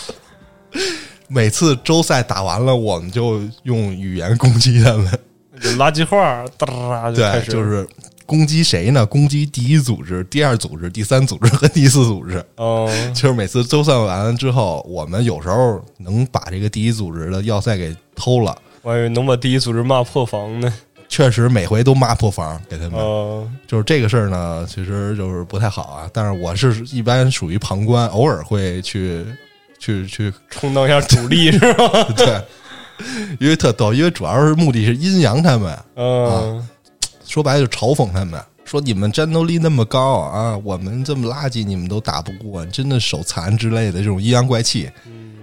[1.27, 5.19] 每次周赛打完了，我们就用语言攻击他们。
[5.77, 7.87] 垃圾话，哒哒哒就开对，始，就是
[8.27, 9.03] 攻击谁呢？
[9.05, 12.45] 攻击第一组织、第二组织、第三组织和第四组织。
[12.57, 18.55] 哦，就是每次周赛完了之后，我们有时候能把这个第一组织的要塞给偷了。
[18.81, 20.73] 我以为能把第一组织骂破防呢，
[21.07, 22.99] 确实每回都骂破防给他们。
[22.99, 26.09] 哦，就是这个事儿呢，其实就是不太好啊。
[26.13, 29.25] 但是我是一般属于旁观，偶尔会去
[29.77, 32.03] 去去，充当一下主力是吧？
[32.17, 32.41] 对，
[33.39, 36.67] 因为特逗，因为主要是目的是阴阳他们，嗯，
[37.25, 44.89] 说白了就嘲讽他们，说你们战斗力那么高啊，我们这么垃圾，你们都打不过，真的手残之类的这种阴阳怪气。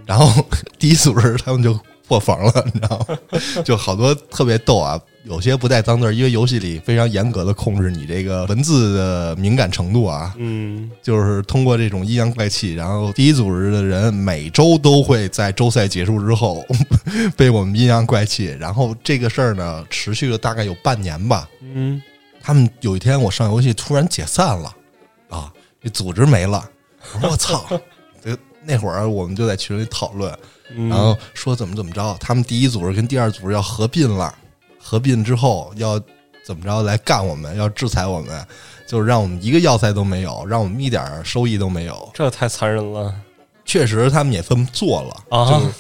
[0.07, 0.45] 然后
[0.79, 3.19] 第一组织他们就破防了，你知道吗？
[3.63, 10.35] 就好多特别逗啊，有些不带脏字，因为游戏里非常严格的控制你这个文字的敏感程度啊。
[10.39, 16.65] 嗯，就是通过这种阴阳怪气，然后第一组织的人每周都会在周赛结束之后
[17.37, 18.47] 被我们阴阳怪气。
[18.59, 21.47] 然后这个事儿呢，持续了大概有半年吧。
[21.61, 22.03] 嗯，
[22.41, 24.75] 他们有一天我上游戏突然解散了，
[25.29, 26.65] 啊，这组织没了。
[27.23, 27.65] 我操！
[28.23, 30.37] 这那会儿我们就在群里讨论，
[30.77, 34.35] 然后说怎么怎么着，他们第一组织跟第二组织要合并了，
[34.79, 36.01] 合并之后要
[36.45, 38.47] 怎么着来干我们，要制裁我们，
[38.87, 42.11] 就是让我们一个要塞都没有，让我们一点儿收益都没有。
[42.15, 43.15] 这太残忍了
[43.65, 45.51] 确实，他们也这么做了，啊！
[45.51, 45.73] 就是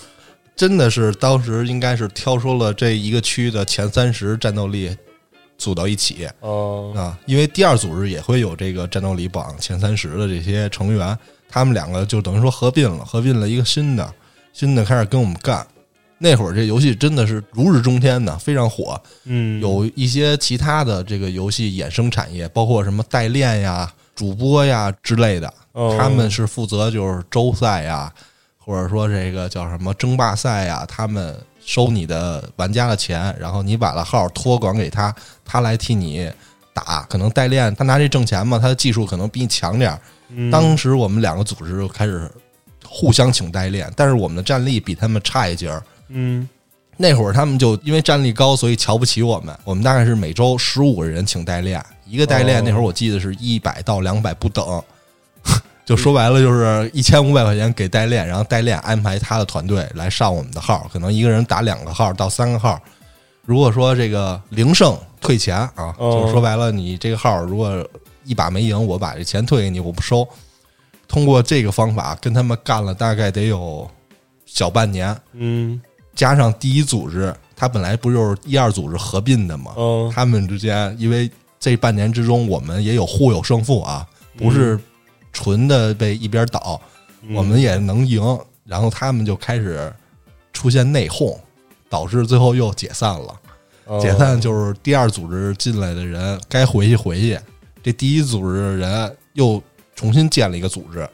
[0.54, 4.94] 真的是当时应该是挑出了这一个区的前三十战斗力
[5.56, 11.16] 组到一起哦，啊，因为第二组织也会有这个战斗力榜前三十的这些成员，
[11.48, 14.12] 他们两个就等于说合并了，合并了一个新的，
[14.58, 15.64] 新的开始跟我们干。
[16.18, 19.00] 那会儿这游戏真的是如日中天的，非常火。
[19.22, 28.12] 嗯，有一些其他的这个游戏衍生产业，包括什么代练呀、主播呀之类的，哦他们是负责就是周赛呀，
[28.58, 36.28] 或者说这个叫什么争霸赛呀，他们收你的玩家的钱，然后你把了号托管给他，他来替你
[36.74, 37.06] 打。
[37.08, 40.00] 可能代练他拿这挣钱嘛，他的技术可能比你强点儿。
[40.30, 42.28] 嗯当时我们两个组织就开始
[42.88, 45.82] 互相请代练，但是我们的战力比他们差一截儿。
[46.08, 46.48] 嗯
[47.00, 49.56] 那会儿他们就因为战力高，所以瞧不起我们。
[49.62, 54.82] 我们大概是每周十五个人请代练，一个代练哦那会儿我记得是一百到两百不等，
[55.86, 62.80] 就说白了就是一千五百块钱给代练，然后代练安排他的团队来上我们的号，可能一个人打两个号到三个号。
[63.44, 67.88] 如果说这个零胜退钱啊，哦就是说白了，你这个号如果
[68.24, 70.28] 一把没赢，我把这钱退给你，我不收。
[71.08, 73.90] 通过这个方法跟他们干了大概得有
[74.46, 75.80] 小半年，嗯。
[76.14, 80.12] 加上第一组织，它本来不就是一二组织合并的嘛，嗯。
[80.14, 84.78] 他们之间，因为这半年之中，我们也有互有胜负啊，不是
[85.32, 86.80] 纯的被一边倒，
[87.22, 87.34] 嗯。
[87.34, 88.22] 我们也能赢。
[88.64, 89.90] 然后他们就开始
[90.52, 91.38] 出现内讧，
[91.88, 93.40] 导致最后又解散了。
[93.86, 93.98] 哦。
[93.98, 97.40] 解散就是第二组织进来的人该回去回去，
[97.82, 99.62] 这第一组织的人又
[99.98, 101.10] 重新建了一个组织，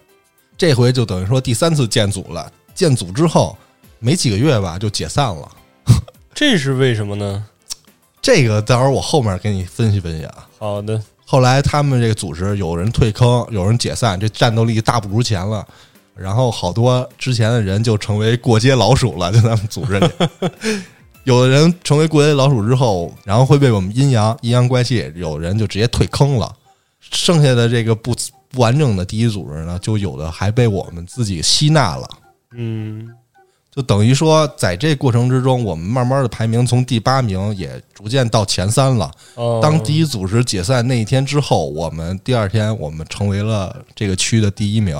[0.58, 2.52] 这回就等于说第三次建组了。
[2.74, 3.56] 建组之后
[3.98, 5.50] 没几个月吧，就解散了。
[6.34, 7.46] 这是为什么呢？
[8.20, 10.46] 这个到时候我后面给你分析分析啊。
[10.58, 15.66] 好的，后来他们这个组织有人退坑，有人解散，这战斗力大不如前了。
[16.14, 20.06] 然后好多之前的人就成为过街老鼠了，就咱们组织里。
[21.24, 26.54] 有的人成为过街老鼠之后，然后会被我们阴阳阴阳怪气，有人就直接退坑了。
[27.00, 32.08] 剩下的这个不不完整的第一组织呢，就有的还被我们自己吸纳了。
[32.56, 33.10] 嗯
[33.74, 39.10] 就等于说，在这过程之中，我们慢慢的排名从第八名也逐渐到前三了。
[39.34, 44.96] 哦，当第一组织解散那一天之后，我们第二天我们成为了这个区的第一名，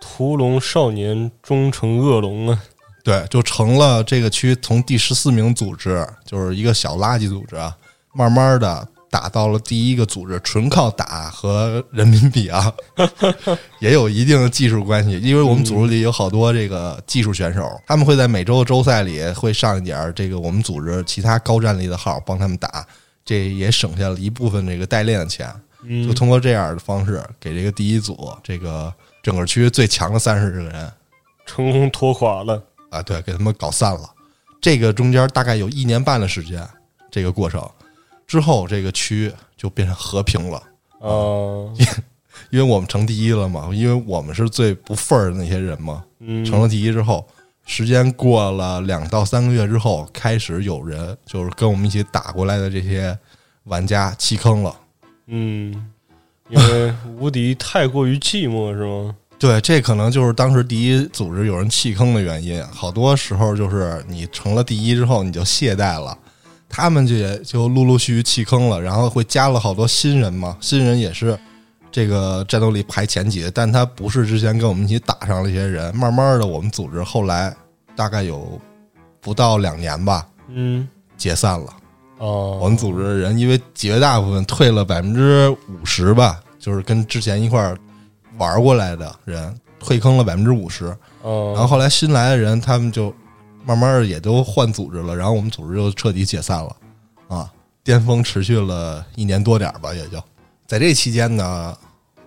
[0.00, 2.60] 屠龙少年终成恶龙啊！
[3.04, 7.72] 对，就成了这个区从第十四名组织，就是一个小垃圾组织啊，
[8.12, 12.72] 慢慢的打到了第一个组织，纯靠打和人民币啊，
[13.78, 22.86] 也有一定的技术关系，因为我们组织里有好多这个技术选手，他们会在每周的周赛里会上一点儿这个我们组织其他高战力的号帮他们打，
[23.22, 25.46] 这也省下了一部分这个代练的钱。
[25.84, 28.90] 嗯就通过这样的方式，给这个第一组这个
[29.22, 30.92] 整个区最强的三十个人
[31.44, 32.62] 成功拖垮了。
[32.88, 34.08] 啊，对，给他们搞散了。
[34.60, 36.66] 这个中间大概有一年半的时间，
[37.10, 37.68] 这个过程
[38.32, 40.56] 之后，这个区就变成和平了，
[41.00, 41.68] 啊，
[42.48, 46.02] 因为我们成第一了嘛，因为我们是最不份儿的那些人嘛。
[46.20, 47.22] 嗯，成了第一之后，
[47.66, 53.14] 时间过了两到三个月之后，开始有人就是跟我们一起打过来的这些
[53.64, 54.74] 玩家弃坑了。
[55.26, 55.90] 嗯，
[56.48, 59.14] 因为无敌太过于寂寞是吗？
[59.38, 62.64] 对，这可能就是当时第一组织有人弃坑的原因。
[62.68, 66.16] 好多时候就是你成了第一之后，你就懈怠了，
[66.72, 70.56] 他们就也就陆陆续续弃坑了，然后会加了好多新人嘛。
[70.58, 71.38] 新人也是
[71.90, 75.94] 这个战斗力排前几的，但他不是之前跟我们一起打上了一些人。
[75.94, 77.54] 慢慢的，我们组织后来
[77.94, 78.58] 大概有
[79.20, 81.66] 不到两年吧，嗯，解散了。
[82.16, 87.76] 哦，我们组织的人，因为绝大部分退了百分之五十吧，就是跟之前一块儿
[88.38, 90.86] 玩过来的人退坑了百分之五十。
[91.20, 93.14] 哦，然后后来新来的人，他们就
[93.64, 96.76] 慢慢的也都换组织了，然后我们组织就彻底解散了，
[97.28, 97.50] 啊，
[97.84, 100.22] 巅峰持续了一年多点儿吧，也就。
[100.66, 101.76] 在这期间呢，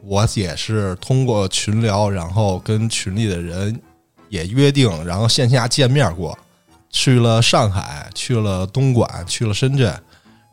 [0.02, 3.82] 我也是通过群聊，然后跟群里的人
[4.30, 6.38] 也约定，然后线下见面过，
[6.90, 9.94] 去了上海，去了东莞，去了深圳，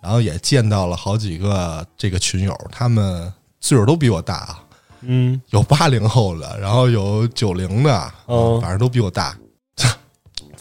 [0.02, 4.64] 然后也见到了好几个这个群友，他们岁数都比我大啊，
[5.02, 9.36] 嗯，有八零后的，然后有九零的，哦反正都比我大。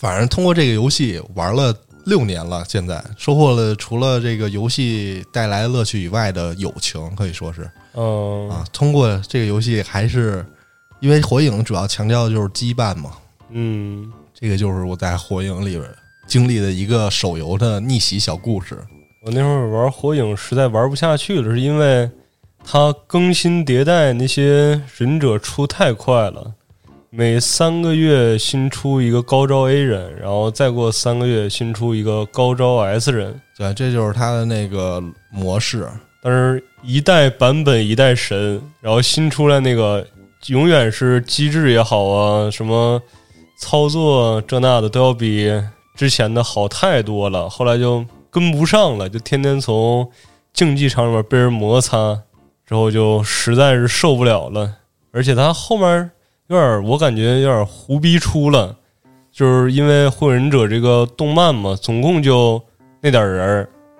[0.02, 1.72] 反正通过这个游戏玩了
[2.08, 8.66] 六年了，现在收获了除了这个游戏带来乐趣以外的友情，可以说是嗯啊。
[8.74, 10.44] 通过这个游戏，还是
[11.02, 13.12] 因为火影主要强调的就是羁绊嘛，
[13.52, 15.88] 嗯，这个就是我在火影里边
[16.26, 18.80] 经历的一个手游的逆袭小故事。
[19.24, 22.10] 我那会儿玩火影实在玩不下去了，是因为
[22.66, 26.52] 它更新迭代那些忍者出太快了，
[27.13, 35.86] 每三个月新出一个高招 A 人，然后再过三个月新出一个高招 S 人，对，这就是它的那个模式。
[36.24, 40.08] 但是一代版本一代神，然后新出来那个
[40.47, 43.02] 永远是机制也好啊，什么
[43.60, 45.52] 操作这那的都要比
[45.97, 47.50] 之前的好太多了。
[47.50, 50.10] 后来就跟不上了，就天天从
[50.54, 52.21] 竞技场里面被人摩擦，
[52.65, 54.76] 之后就实在是受不了了。
[55.12, 56.10] 而且他后面
[56.52, 58.76] 有点，我感觉有点胡逼出了，
[59.32, 62.62] 就是因为《火影忍者》这个动漫嘛，总共就
[63.02, 63.42] 那点人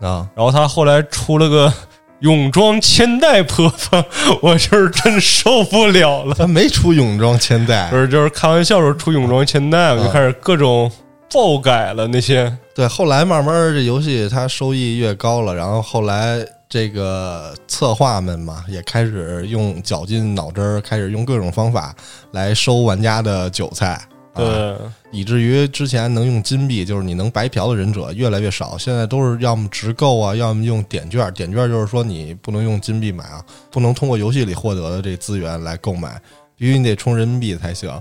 [0.02, 1.72] 儿，啊，然后他后来出了个
[2.20, 4.06] 泳装千代婆婆，
[4.42, 6.36] 我就是真受不了了。
[6.36, 10.92] 他没出泳装千代不，是，就是开玩笑时候出泳装千代，我就开始各种
[11.34, 12.54] 爆改了那些。
[12.76, 21.94] 对，后来慢慢儿这游戏它收益越高了，然后后来这个策划们嘛，也开始用绞尽脑汁儿，开始用各种方法
[22.32, 24.02] 来收玩家的韭菜。
[24.32, 24.78] 啊，对，
[25.12, 31.30] 以至于之前能用金币，就是你能白嫖的忍者越来越少，现在都是要么直购啊，要么用点券。
[31.34, 36.22] 点券就是说你不能用金币买啊，不能通过游戏里获得的这资源来购买，
[36.56, 37.92] 必须你得充人民币才行。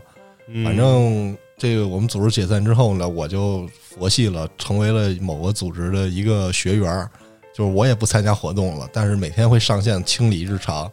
[0.47, 7.11] 嗯反正这个我们组织解散之后呢，我就佛系了，成为了某个组织的一个学员儿，
[7.55, 10.91] 就是我也不参加活动了，但是每天会上线清理日常，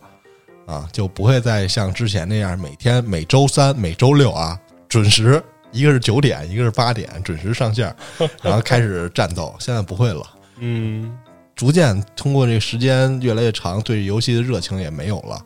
[0.66, 5.42] 啊，就不会再像之前那样每天每周三、每周六啊准时，
[5.72, 7.96] 一个是九点，一个是八点准时上线，
[8.42, 9.56] 然后开始战斗。
[9.60, 10.22] 现在不会了。
[10.60, 11.16] 嗯，
[11.56, 15.40] 逐渐通过这个时间越来越长，对游戏的热情也没有了，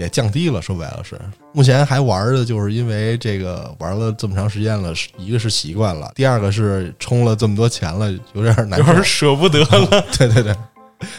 [0.00, 0.62] 也降低了。
[0.62, 1.20] 说白了是，
[1.52, 9.04] 目前还玩的就是因为这个玩了这么长时间了，是一个是习惯了，第二个是充了这么多钱了，有点难受有点。
[9.04, 10.04] 舍不得了。
[10.18, 10.56] 对对对，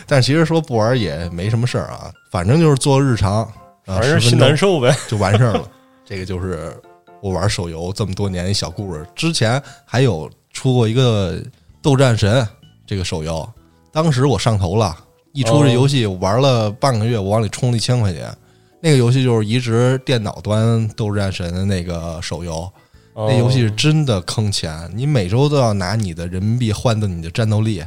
[0.08, 3.52] 但其实说不玩也没什么事儿啊，反正就是做日常，啊
[3.86, 4.96] 反正心分难受呗。
[5.08, 5.63] 就完事儿了。
[6.04, 6.76] 这个就是
[7.22, 9.06] 我玩手游这么多年一小故事。
[9.15, 11.34] 之前还有出过一个
[11.82, 12.41] 《斗战神》
[12.86, 13.48] 这个手游，
[13.94, 14.98] 当时我上头了，
[15.32, 18.30] 一出这游戏我玩了半个月，我往里充了一千块钱。
[18.82, 22.70] 那个游戏就是移植电脑端《斗战神》的那个手游，
[23.15, 27.84] 那那游戏是真的坑钱，你每周都要拿你的人民币换的你的战斗力，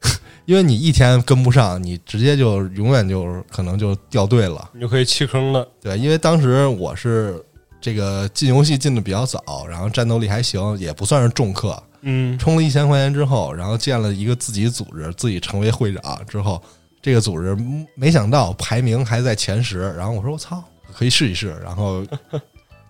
[0.46, 4.70] 因为你一天跟不上，你直接就永远就可能就掉队了。
[4.72, 5.66] 你就可以弃坑了。
[5.82, 7.44] 对，因为当时我是
[7.80, 11.76] 这个进游戏进的比较早，然后战斗力还行，也不算是重氪。
[12.02, 16.62] 嗯，充了一千块钱之后，然后建了一个自己组织，自己成为会长之后，
[17.06, 19.94] 这个组织嗯没想到排名还在前十。
[19.96, 20.60] 然后我说我操，
[20.92, 22.04] 可以试一试，然后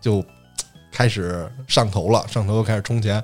[0.01, 0.25] 就
[0.91, 3.23] 开始上头了，上头又开始充钱。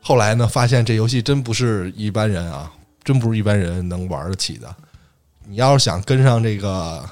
[0.00, 2.72] 后来呢，发现这游戏真不是一般人啊，
[3.02, 4.72] 真不是一般人能玩得起的。
[5.44, 7.04] 你要是想跟上这个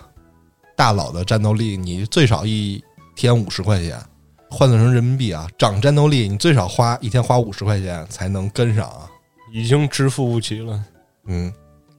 [0.77, 2.81] 大佬的战斗力，你最少一
[3.17, 4.01] 天五十块钱，
[4.49, 9.11] 换算成人民币啊，涨战斗力你最少花一天花五十块钱才能跟上啊。
[9.53, 10.81] 已经支付不起了。
[11.27, 11.53] 嗯，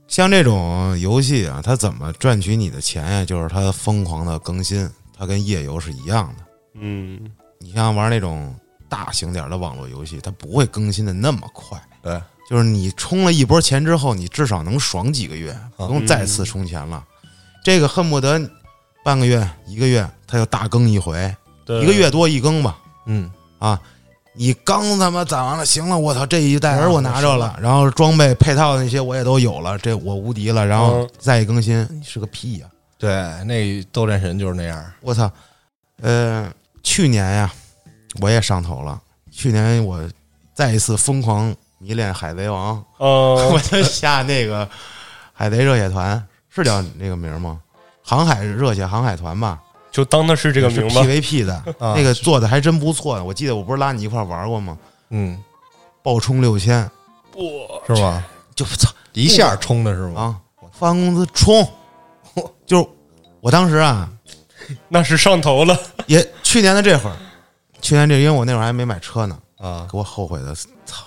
[0.08, 3.26] 像这种游戏啊，它怎么赚取你的钱呀？
[3.26, 6.46] 就是它疯狂的更新，它跟页游是一样的。
[6.76, 7.20] 嗯，
[7.60, 8.56] 你像玩那种
[8.88, 11.80] 大型点的网络游戏，它不会更新的那么快。
[12.02, 17.04] 对，就是你充了一波钱之后，你至少能爽几个月，不用再次充钱了。
[17.63, 18.39] 这个恨不得
[19.04, 22.80] 半个月、一个月，它就大更一回，一个月多一更吧。
[23.08, 23.80] 嗯，啊，
[24.38, 32.67] 你刚他妈攒完了，行了，我操，这一代人我拿着是了，然后装备配套的那些我也都有了，这我无敌了，然后嗯再一更新，是个屁呀、
[33.00, 33.10] 对，
[33.45, 34.84] 那斗战神就是那样。
[35.02, 35.30] 我操，
[36.02, 36.47] 呃，
[36.84, 37.52] 去年呀，
[38.21, 39.02] 我也上头了。
[39.32, 40.00] 去年我
[40.54, 44.67] 再一次疯狂迷恋海贼王， 哦我呃，就下那个
[45.33, 47.60] 海贼热血团，是叫那个名吗？
[48.04, 49.60] 航海热血航海团吧，
[49.98, 51.02] 就当它是这个名吧。
[51.02, 53.23] PVP 的，啊那个做的还真不错。
[53.23, 54.77] 我记得我不是拉你一块儿玩过吗？
[55.10, 55.43] 嗯，
[56.04, 56.83] 爆冲六千，
[57.33, 57.41] 哇，
[57.87, 58.23] 是吧？
[58.54, 60.21] 就操一下冲的是吗？
[60.62, 60.69] 啊！
[60.71, 61.67] 发完工资冲，
[62.67, 62.87] 就是
[63.41, 64.08] 我当时啊，
[64.87, 65.75] 那是上头了。
[66.06, 67.17] 也去年的这会儿，
[67.81, 70.54] 去年这因为我那会儿还没买车呢，啊，给我后悔的，
[70.85, 71.04] 操！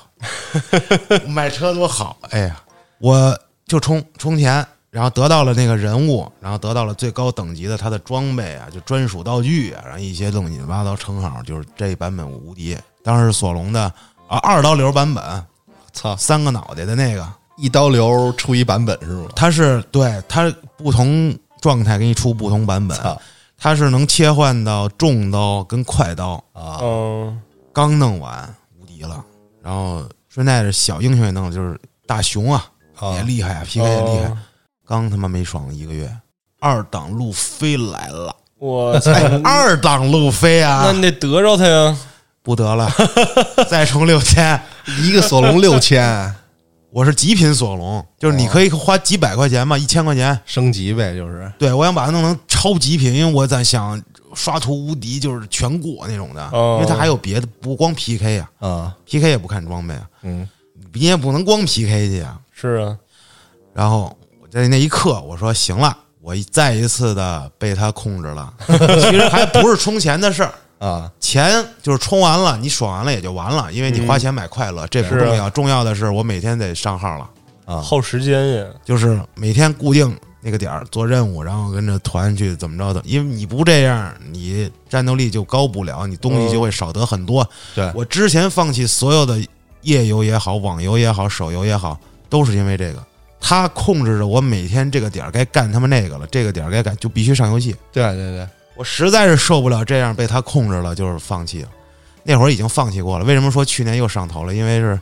[1.28, 2.60] 买车多好，哎呀，
[2.98, 3.38] 我
[3.68, 12.76] 就充充钱，然后得到了那个人物，然后得到了最高等级的他的装备啊，就专属道具啊，然后一些乱七八糟称号，就是这版本无敌。
[13.02, 13.82] 当时索隆的
[14.26, 15.46] 啊，二刀流版本，
[15.92, 17.26] 操，三个脑袋的那个，
[17.56, 19.28] 一刀流出一版本是吗？
[19.36, 23.20] 它是对它不同状态给你出不同版本，操。
[23.62, 27.40] 它是能切换到重刀跟快刀，啊，嗯，
[27.74, 29.22] 刚弄完无敌了。
[29.62, 32.64] 然后顺带着小英雄也弄了，就是大熊啊
[32.98, 33.12] 啊。
[33.12, 34.28] 也厉害啊，PK 也厉害。
[34.28, 34.38] 哦，
[34.90, 36.10] 刚他妈没爽一个月，
[36.58, 39.12] 二档路飞来了，我 操，
[39.44, 41.96] 二档路飞啊那，你得得着他呀。
[42.42, 42.90] 不得了，
[43.70, 44.60] 再充六千。
[45.00, 46.34] 一个索隆六千，
[46.90, 50.36] 我是极品索隆，就是你可以花几百块钱嘛，一千块钱。
[50.44, 54.02] 升级呗，就是对我想把它弄成超极品，因为我在想
[54.34, 56.42] 刷图无敌，就是全过那种的。
[56.50, 60.48] 哦因为它还有别的，不光 PK 啊啊，，PK 也不看装备啊，嗯
[60.92, 62.40] 你也不能光 PK 去啊。
[62.52, 62.96] 是啊，
[63.72, 68.52] 然后我在那一刻，我说行了，我再一次的被他控制了。
[68.68, 75.48] 其实还不是充钱的事儿，啊，钱就是充完了，你爽完了也就完了，因为你花钱买快乐，这不重要。
[75.50, 77.30] 重要的是我每天得上号了。
[77.64, 78.66] 啊耗时间呀。
[78.84, 83.00] 就是每天固定那个点儿做任务，然后跟着团去怎么着的。
[83.04, 87.48] 因为你不这样，你战斗力就高不了，你东西就会少得很多。
[87.74, 89.40] 对我之前放弃所有的
[89.82, 91.96] 夜游也好，网游也好，手游也好，
[92.28, 93.00] 都是因为这个。
[93.40, 97.74] 他控制着我每天这个点儿该干他们那个了，这个点儿该干就必须上游戏。
[97.90, 101.68] 对对对，我实在是受不了这样被他控制了，就是放弃了。
[102.22, 104.54] 那会儿已经放弃过了，为什么说去年又上头了？
[104.54, 105.00] 因为是，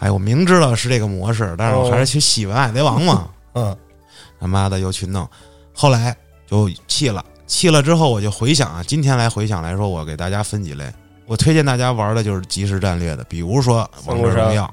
[0.00, 3.28] 哎，我明知道是这个模式，但是我还是去喜欢《海贼王》嘛。
[3.54, 3.76] 嗯
[4.38, 5.26] 他妈的又去弄，
[5.72, 6.14] 后来
[6.46, 10.92] 就弃了，弃了之后我就回想啊，今天来回想来说，我给大家分几类，
[11.24, 14.64] 我推荐大家玩的就是即时战略的，比如说《王者荣耀》，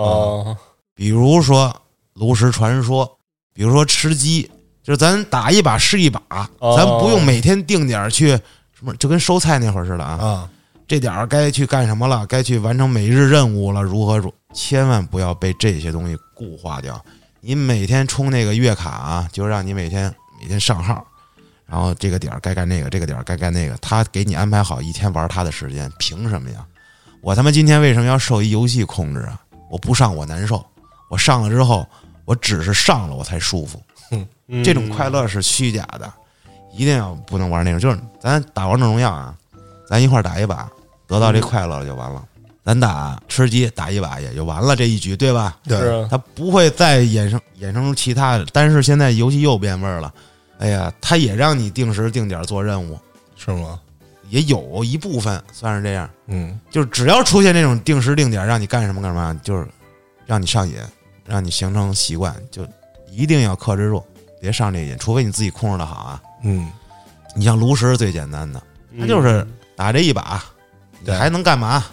[0.00, 0.56] 哦，
[0.94, 1.68] 比如说
[2.20, 3.06] 《炉石传说》，
[3.54, 4.42] 比如说吃鸡，
[4.82, 6.20] 就是咱打一把是一把，
[6.58, 8.28] 哦咱不用每天定点去
[8.74, 10.50] 什么，就跟收菜那会儿似的啊，啊，
[10.86, 17.02] 这点儿该去干什么了，该去完成每日任务了，如何如，千万不要被这些东西固化掉。
[17.40, 21.02] 你每天充那个月卡啊，就让你每天每天上号，
[21.64, 26.62] 然后这个点儿该干那个，这个点儿该干那个，他给你安排好一天玩他的时间，凭什么呀？
[27.22, 29.40] 我他妈今天为什么要受一游戏控制啊？
[29.70, 30.62] 我不上我难受，
[31.08, 31.86] 我上了之后，
[32.24, 33.82] 我只是上了我才舒服。
[34.48, 36.12] 嗯这种快乐是虚假的，
[36.72, 37.78] 一定要不能玩那种。
[37.78, 39.34] 就是咱打王者荣耀啊，
[39.88, 40.68] 咱一块儿打一把，
[41.06, 42.24] 得到这快乐了就完了。
[42.64, 45.56] 咱打吃鸡打一把也就完了这一局，对吧？
[45.64, 48.46] 对，啊它不会再衍生衍生出其他的。
[48.52, 50.12] 但是现在游戏又变味儿了，
[50.58, 52.98] 哎呀，它也让你定时定点做任务，
[53.36, 53.80] 是吗？
[54.28, 56.08] 也有一部分算是这样。
[56.26, 59.66] 嗯就是只要出现这种定时定点让你干什么干什么，就是
[60.26, 60.74] 让你上瘾，
[61.30, 62.66] 让你形成习惯，就
[63.08, 64.02] 一定要克制住，
[64.40, 66.22] 别上这瘾，除非你自己控制的好啊。
[66.42, 66.68] 嗯，
[67.36, 68.60] 你像炉石是最简单的，
[68.98, 70.42] 它就是打这一把，
[70.98, 71.84] 你还能干嘛？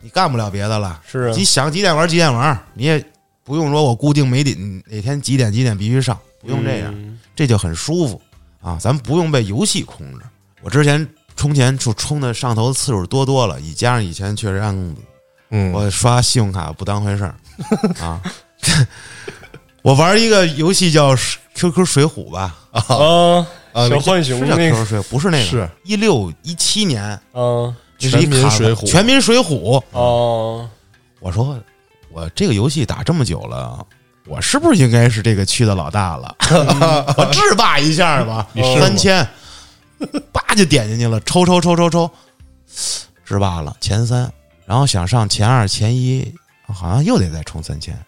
[0.00, 1.00] 你干不了别的了。
[1.06, 3.02] 是啊你想几点玩几点玩，你也
[3.42, 8.20] 不用说我固定每点哪天几点几点必须上，不用这样，嗯这就很舒服
[8.60, 8.76] 啊。
[8.78, 10.24] 咱不用被游戏控制。
[10.60, 14.96] 我之前充钱就充的上头的次数多多了，以加上以前确实按
[15.50, 17.34] 嗯，我刷信用卡不当回事儿
[18.00, 18.20] 啊。
[19.82, 21.16] 我玩一个游戏叫
[21.54, 22.80] QQ 水浒吧，啊，
[23.72, 25.68] 啊小浣熊是叫那 QQ 个水浒，不是那个，是。
[25.84, 27.02] 一六一七年，
[27.32, 28.86] 啊这是一全民卡水浒。
[28.86, 29.82] 全民水浒。
[29.90, 30.68] 哦，
[31.20, 31.58] 我说
[32.10, 33.84] 我这个游戏打这么久了，
[34.26, 36.34] 我是不是应该是这个区的老大了？
[37.18, 38.46] 我制霸一下吧，
[38.78, 39.26] 三千，
[40.30, 42.10] 叭就点进去了，抽抽抽抽抽，
[43.24, 44.32] 制霸了前三，
[44.64, 46.32] 然后想上前二前一，
[46.72, 47.98] 好像又得再充三千。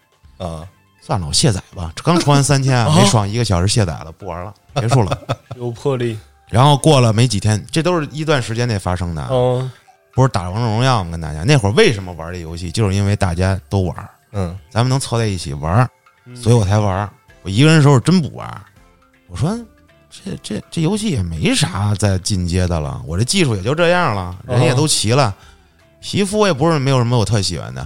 [0.46, 0.68] 啊，
[1.00, 1.92] 算了，我卸载吧。
[2.02, 5.18] 刚充完三千啊，没爽一个小时，卸载了，不玩了，结束了。
[5.56, 6.18] 有魄力，
[6.48, 9.72] 然后过了没几天，这都是一段时间内发生的啊，嗯
[10.14, 11.10] 不是打王者荣耀吗？
[11.10, 15.88] 跟大家那会儿为什么玩这游戏，就是因为大家都玩，嗯咱们能凑在一起玩，
[16.24, 17.08] 嗯所以我才玩。
[17.42, 18.48] 我一个人的时候真不玩。
[19.26, 19.58] 我说
[20.08, 25.34] 这这这游戏也没啥再进阶的了，我这技术也就这样了，人也都齐了，
[26.00, 27.84] 皮肤我也不是没有什么我特喜欢的，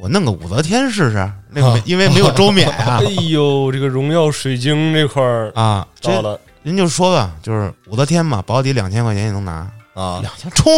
[0.00, 1.32] 我弄个武则天试试。
[1.48, 10.72] 那个没因为没有周免啊 哎呦，这个荣耀水晶这块儿啊，这到了，您就说吧，就是武则天嘛，保底两千块钱也能拿，啊，两千冲，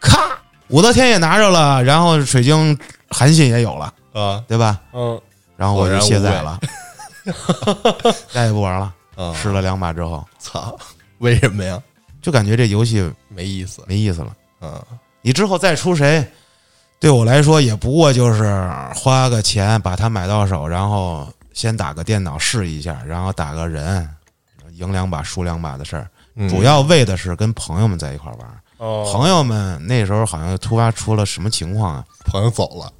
[0.00, 0.38] 咔，
[0.68, 2.78] 武则天也拿着了，然后水晶
[3.10, 4.80] 韩信也有了，啊对吧？
[4.92, 5.20] 嗯
[5.56, 6.58] 然后我就卸载了，
[8.32, 8.92] 再也不玩了。
[9.16, 10.76] 啊，试了两把之后，操，
[11.18, 11.80] 为什么呀？
[12.20, 14.34] 就感觉这游戏没意思，没意思了。
[14.60, 14.80] 嗯
[15.22, 16.26] 你之后再出谁，
[17.04, 24.08] 对我来说也不过就是花个钱把它买到手，然后先打个电脑试一下，然后打个人，
[24.72, 26.08] 赢两把输两把的事儿。
[26.36, 28.48] 嗯主要为的是跟朋友们在一块儿玩。
[28.78, 32.04] 哦，朋友们那时候好像突发出了什么情况啊？
[32.24, 32.90] 朋友走了，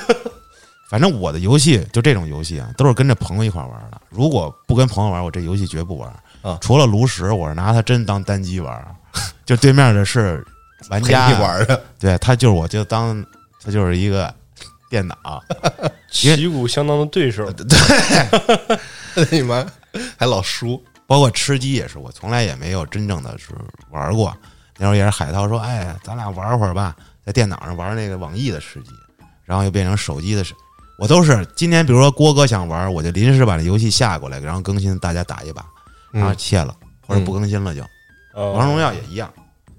[0.90, 3.98] 反正我的游戏就这种游戏啊，都是跟着朋友一块玩的。
[4.10, 6.12] 如果不跟朋友玩，我这游戏绝不玩
[6.42, 8.96] 啊除了炉石，我是拿它真当单机玩，
[9.46, 10.46] 就对面的是
[10.90, 11.28] 玩家。
[11.28, 13.24] 你玩的，对他就是我就当
[13.62, 14.32] 他就是一个
[14.90, 15.42] 电脑，
[16.10, 19.26] 旗鼓相当的对手， 对。
[19.30, 19.64] 你妈
[20.18, 23.48] 还老输，包括吃鸡也是，我从来也没有真正的是
[23.90, 24.36] 玩过。
[24.76, 28.90] 那时候也是海涛说：“哎，咱俩玩会儿吧，在电脑上玩那个网易的吃鸡，
[29.44, 30.52] 然后又变成手机的吃。
[30.98, 35.64] 我都是今天，比如说郭哥想玩，我就临时把这游戏下过来，然后更新，大家打一把，
[36.10, 36.36] 然后嗯。
[36.36, 36.74] 切了
[37.06, 37.82] 或者不更新了就。
[38.34, 39.32] 王王者荣耀也一样，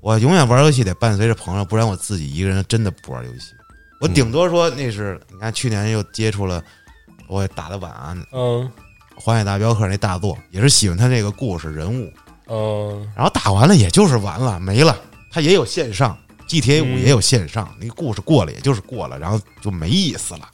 [0.06, 3.56] 我永远玩游戏得伴随着朋友，不然我自己一个人真的不玩游戏。
[4.00, 6.64] 我顶多说那是，你看去年又接触了，
[7.28, 8.62] 我打的晚安，嗯
[9.16, 12.14] 《荒野大镖客》那大作，也是喜欢他那个故事人物，
[12.50, 14.96] 嗯然后打完了也就是完了，没了。
[15.32, 16.16] 他也有线上
[16.48, 20.48] ，GTA 五嗯也有线上，那故事过了也就是过了，然后就没意思了。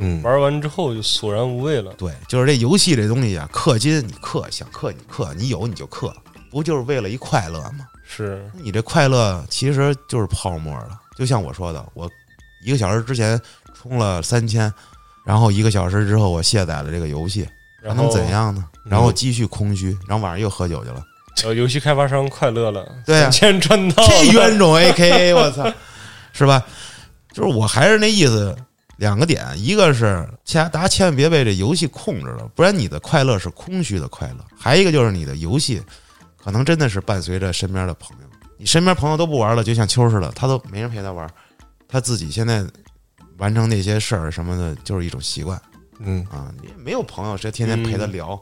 [0.00, 1.92] 嗯玩完之后就索然无味了。
[1.92, 6.12] 对，就是这游戏这东西啊，氪金你氪，想氪你氪，你有你就氪，
[6.50, 7.86] 不就是为了一快乐吗？
[8.12, 10.98] 是，你这快乐其实就是泡沫了。
[11.16, 12.10] 就像我说的，我
[12.64, 13.40] 一个小时之前
[13.72, 14.72] 充了三千，
[15.24, 17.48] 然后一个小时之后我卸载了这个游戏，
[17.80, 18.28] 还然后能怎？
[18.28, 18.64] 样呢？
[18.66, 21.04] 嗯然后继续空虚，然后晚上又喝酒去了。
[21.44, 24.32] 呃，游戏开发商快乐了，对啊钱赚到这。
[24.32, 25.70] 冤种 A K A，我操，
[26.32, 26.64] 是吧？
[27.32, 28.56] 就是我还是那意思，
[28.96, 35.80] 两个点，一个是千大家千万别被这游戏控制了，不然你的快乐是空虚的快乐；还一个就是你的游戏
[36.42, 38.26] 可能真的是伴随着身边的朋友，
[38.56, 41.28] 你身边朋友都不玩了，就像秋似的，他都没人陪他玩，
[41.86, 42.64] 他自己现在
[43.38, 45.60] 完成那些事儿什么的，就是一种习惯
[45.98, 46.52] 嗯啊。
[46.62, 48.40] 你没有朋友，谁天天陪他聊？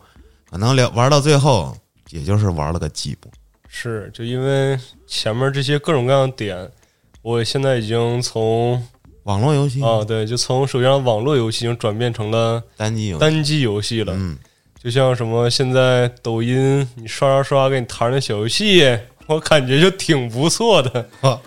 [0.51, 1.77] 可能聊玩到最后，
[2.11, 3.29] 也就是玩了个寂寞。
[3.69, 6.71] 是，就因为前面这些各种各样的点，
[7.23, 8.83] 我现在已经从
[9.25, 14.15] 网络游戏啊，对，就从手机上网络游戏已经转变成了单机游戏，单机游戏了。
[14.17, 14.39] 嗯。
[14.83, 21.09] 就像什么现在抖音你刷刷刷给你弹的小游戏， 我感觉就挺不错的。
[21.21, 21.39] 啊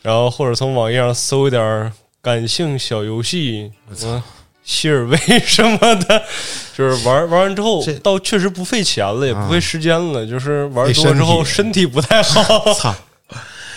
[0.00, 4.22] 然后或者从网页上搜一点儿感性小游戏，什么
[4.62, 6.22] 希尔威什么的，
[6.74, 12.72] 就是玩玩完之后，倒确实不费钱了，也啊不费时间了，就是玩费多了之后身身体不太好。
[12.74, 12.94] 操！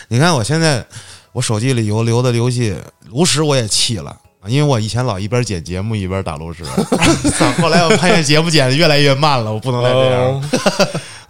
[0.10, 0.86] 你看我现在
[1.34, 2.76] 我手机里有留的游戏，
[3.10, 4.16] 炉石我也弃了。
[4.42, 6.64] 啊因为我以前老一边剪节目一边打炉石，
[7.62, 10.50] 后来我发现节目剪的越来越慢了，我不能再这样了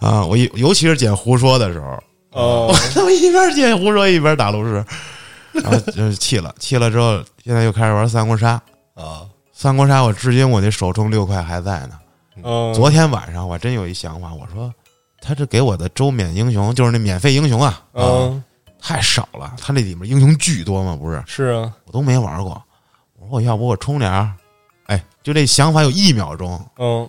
[0.00, 0.24] 啊！
[0.24, 2.02] 我尤尤其是剪胡说的时候，
[2.32, 4.84] 我，一边剪胡说一边打炉石，
[5.52, 8.60] 然后就是气了，气了之后，现在又开始玩三国杀。
[8.94, 11.98] 啊，三国杀我至今我那首充六块还在呢。
[12.42, 14.72] 嗯，昨天晚上我真有一想法，我说
[15.20, 18.42] 他这给我的周免英雄就是那免费英雄啊，嗯，
[18.80, 21.22] 太少了，他那里面英雄巨多嘛，不是？
[21.26, 22.60] 是啊，我都没玩过。
[23.32, 24.30] 我要不我充点儿，
[24.88, 27.08] 哎，就这想法有一秒钟嗯，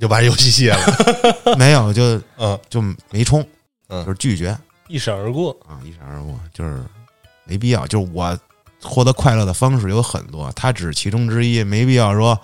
[0.00, 3.40] 就把游戏卸了， 没有，就嗯就没充，
[3.86, 4.58] 嗯就是拒绝
[4.88, 5.56] 一闪而过。
[5.68, 6.82] 啊，一闪而过，就是
[7.44, 7.86] 没必要。
[7.86, 8.36] 就是我
[8.82, 12.36] 获得快乐的方式有很多，它只是其中之一，没必要说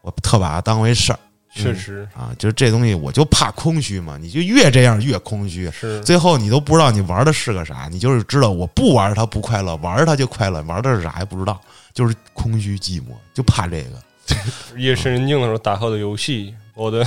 [0.00, 1.18] 我特把它当回事儿
[1.54, 2.32] 确实啊。
[2.38, 5.70] 就是这东西，我就怕空虚嘛，你就越这样越空虚。
[5.70, 11.60] 是，最后你都不知道你玩的是个啥，你就是知道我不玩它不快乐，玩它就快乐，玩的是啥还不知道，
[11.94, 14.36] 就是空虚寂寞，就怕这个。
[14.76, 17.06] 夜深人静的时候打开我的游戏，我的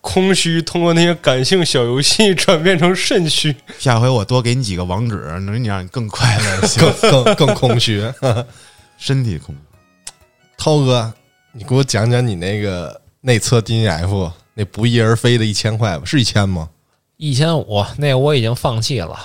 [0.00, 3.54] 空虚通过那些感性小游戏转变成肾虚。
[3.78, 8.02] 下回我多给你几个网址，能让你更快乐，行更更更空虚。
[8.98, 9.60] 身体空虚。
[10.58, 11.12] 涛哥，
[11.52, 16.04] 你给我讲讲你那个内测 DNF 那不翼而飞的一千块吧？
[16.04, 16.68] 是一千吗？
[17.16, 19.16] 一千五，那我已经放弃了。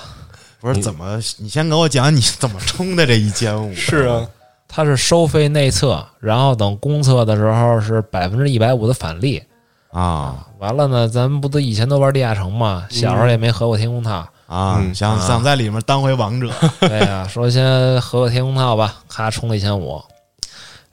[0.60, 1.20] 不是怎么？
[1.38, 3.74] 你先给我讲你怎么充的这一千五？
[3.74, 4.28] 是啊，
[4.74, 9.42] 它是收费内测，然后等公测的时候是百分之一百五的返利。
[9.90, 12.86] 啊完了呢，咱们不都以前都玩地下城吗？
[12.88, 14.26] 小时候也没合过天空套。
[14.46, 14.78] 啊！
[14.80, 16.50] 嗯想啊想在里面当回王者
[16.80, 20.02] 对呀、说先合个天空套吧，咔充了一千五，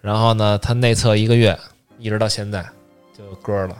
[0.01, 1.57] 然后呢，他内测一个月，
[1.97, 2.65] 一直到现在
[3.17, 3.75] 就搁了，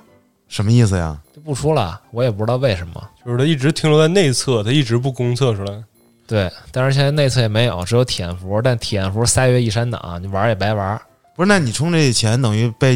[0.48, 1.18] 什么意思呀？
[1.36, 2.00] 就不出了。
[2.12, 3.10] 我也不知道为什么。
[3.26, 5.84] 就是它一直停留在内测，它一直不公测出来。
[6.30, 11.02] 对，但是现在内测也没有，只有体验服，但体验服三月一删档，你玩也白玩。
[11.36, 12.96] 不是，那你充这钱等于被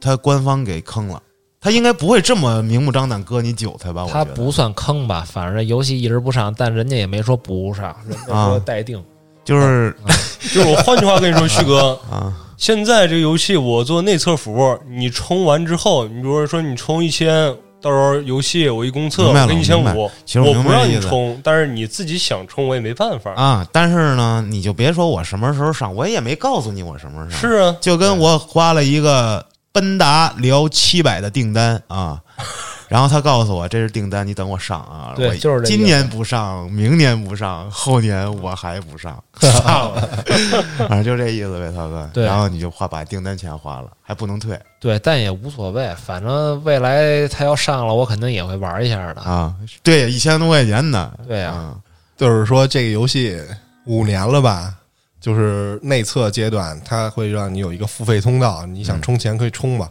[0.00, 1.22] 他官方给坑了。
[1.60, 4.04] 他应该不会这么明目张胆割你韭菜吧？
[4.10, 9.00] 他不算坑吧，反正游戏一直不上，但人家也没说不上，人家说啊待定。
[9.44, 9.94] 就是
[10.52, 23.34] 就是我换句话跟你说，旭哥， 啊现在这个游戏我做内测服，你充完之后，你比如说你充一千，到时候游戏我一公测，明白了我给你一千五，其实我我不让你充，但是你自己想充我也没办法。
[23.34, 27.40] 啊，但是呢，你就别说我什么时候上，我也没告诉你我什么时候上。
[27.40, 32.20] 是啊，就跟我花了一个奔达聊七百的订单啊，
[32.92, 35.14] 然后他告诉我这是订单，你等我上啊。
[35.16, 39.94] 对就是今年不上，明年不上，后年我还不上，操
[40.76, 42.10] 反正就这意思呗，涛哥。
[42.12, 49.22] 对然后你就花把订单钱花了，还不能退对，但也无所谓，反正未来他要上了，我肯定也会玩一下的。
[49.22, 49.54] 啊。
[49.82, 51.10] 对，一千多块钱呢。
[51.26, 51.76] 对呀、啊，
[52.18, 53.40] 就是说这个游戏
[53.86, 54.74] 五年了吧，
[55.18, 59.88] 就是内测阶段，它会让你有一个付费通道，你想充钱可以充吧。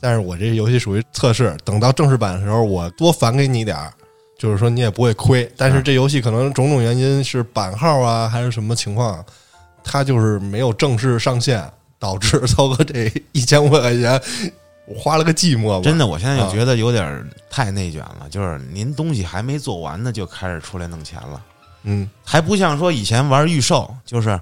[0.00, 3.92] 但是我这游戏属于测试，等到正式版的时候，我多返给你点儿，
[4.38, 5.50] 就是说你也不会亏。
[5.56, 9.24] 但是这游戏可能种种原因是版号啊，还是什么情况，
[9.82, 11.68] 它就是没有正式上线，
[11.98, 14.20] 导致涛哥这一千五百块钱，
[14.86, 15.80] 我花了个寂寞吧。
[15.82, 21.42] 真的，我现在就啊觉得有点太内卷了，就是您东西还没做完呢，就开始出来弄钱了。
[21.84, 24.38] 嗯，还不像说以前玩预售，就是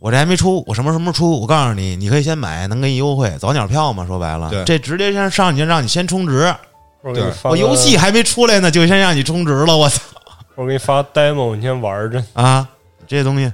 [0.00, 4.06] 我这还没出，我什么什么时候出，我告诉你，你可以先买，能给你优惠，早鸟票嘛。
[4.06, 6.54] 说白了对，这直接先上去让你先充值，
[7.02, 10.00] 对我给你发我游戏还没出来呢，就先让你充值了，我操
[10.54, 12.22] 我给你发 demo，你先玩着。
[12.34, 12.68] 啊！
[13.08, 13.52] 这些东西，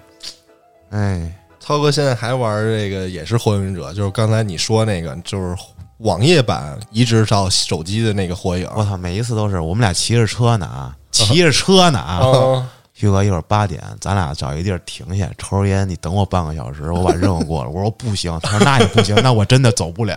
[0.90, 5.56] 哎，涛哥现在还玩这个也是火影忍者，就是刚才你说那个，就是
[5.98, 8.68] 网页版移植到手机的那个火影。
[8.74, 12.20] 我操，每一次都是我们俩骑着车呢啊，骑着车呢啊。
[12.20, 12.66] 啊，
[13.04, 17.68] 旭哥，一会儿八点，咱俩找一地儿停下，抽根烟，你等我半个小时，我把任务过了。
[17.68, 20.16] 我说不行，他说那也不行，那我真的走不了。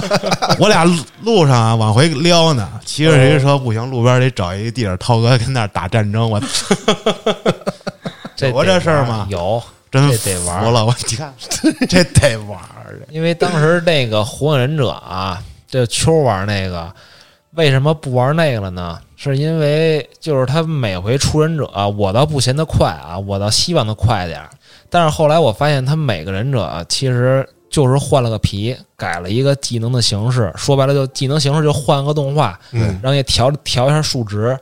[0.58, 6.40] 我俩路路上啊往回撩呢，骑着谁车不行，路边得找一个地儿，涛哥跟那儿打战争，我
[8.34, 10.86] 这 有得这事儿吗有，真这得玩服了。
[10.86, 11.34] 我你看，
[11.88, 16.90] 这得玩儿 因为当时那个火影忍者啊，这秋玩那个，
[17.50, 18.98] 为什么不玩那个了呢？
[19.32, 24.50] 是因为就是他每回出忍者、啊，我倒不嫌他快啊，我倒希望他快点儿。
[24.90, 34.58] 但是后来我发现，他每个忍者啊其实就是换了个皮，改了一个技能的形式，说白了就技能形式就换个动画，嗯然后也调调一下数值，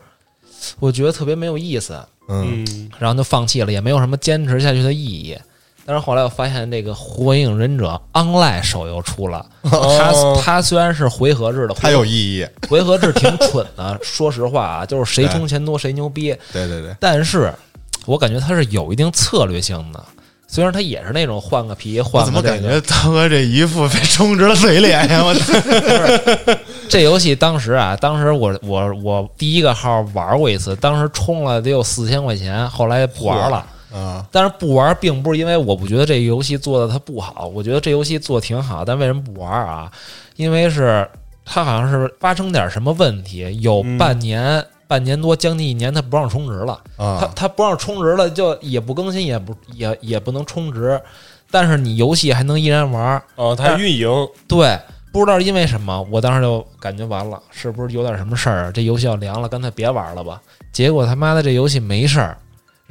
[0.79, 1.99] 我觉得特别没有意思。
[2.29, 5.37] 嗯，嗯，然后就放弃了，也没有什么坚持下去的意义。
[5.85, 12.47] 但是后来我发现，那个《火影忍者 Online》手游出了，它哦它虽然是回合制的，它有意义。
[12.69, 16.35] 回合制挺蠢的， 说实话啊，就是谁充钱多谁牛逼。
[16.53, 17.53] 对对对，但是
[18.07, 20.01] 我感觉它是有一定策略性的，
[20.47, 22.41] 虽然它也是那种换个皮我换怎么。
[22.41, 25.25] 感觉大哥这一副被充值了嘴脸呀？
[25.25, 25.53] 我操！
[26.89, 33.67] 这游戏当时啊，当时我我我第一个号玩过一次，当时充了得有四千块钱，后来不玩了。
[33.93, 39.91] 啊，但是不玩，并不是因为我不觉得这个游戏做的它不好，我觉得这游戏做得挺好，但为什么不玩啊？
[40.37, 41.07] 因为是
[41.45, 46.81] 它好像是发生点什么问题，有嗯半年、半年多，将近一年，它不让充值了。
[46.97, 51.01] 它啊，它不让充值了，就也不更新，也不也也不能充值，
[51.51, 53.15] 但是你游戏还能依然玩。
[53.37, 54.09] 啊，它还运营，
[54.49, 54.79] 对，
[55.13, 58.71] 不知道因为什么，我当时就感觉完了，是不是有点什么事儿啊？
[58.73, 60.41] 这游戏要凉了，干脆别玩了吧。
[60.73, 62.39] 结果他妈的这游戏没事儿，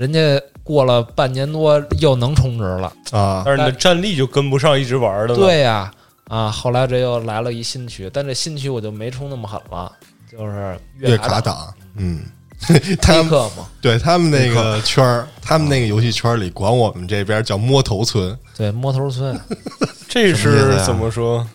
[0.02, 0.20] 人家
[0.64, 2.92] 过了半年多又能充值了。
[3.12, 5.36] 啊，但是你的战力就跟不上一直玩的了。
[5.36, 5.92] 对呀、
[6.28, 9.92] 啊，后来这又来了一新区，但这新区我就没充那么狠了，
[10.32, 12.22] 就是月卡卡党，嗯，
[12.60, 13.50] 黑 他嘛，
[13.80, 19.40] 对他们那个圈儿，他们那个游戏圈里管我们这边叫摸头村，对摸头村，
[20.10, 21.48] 这是怎么说？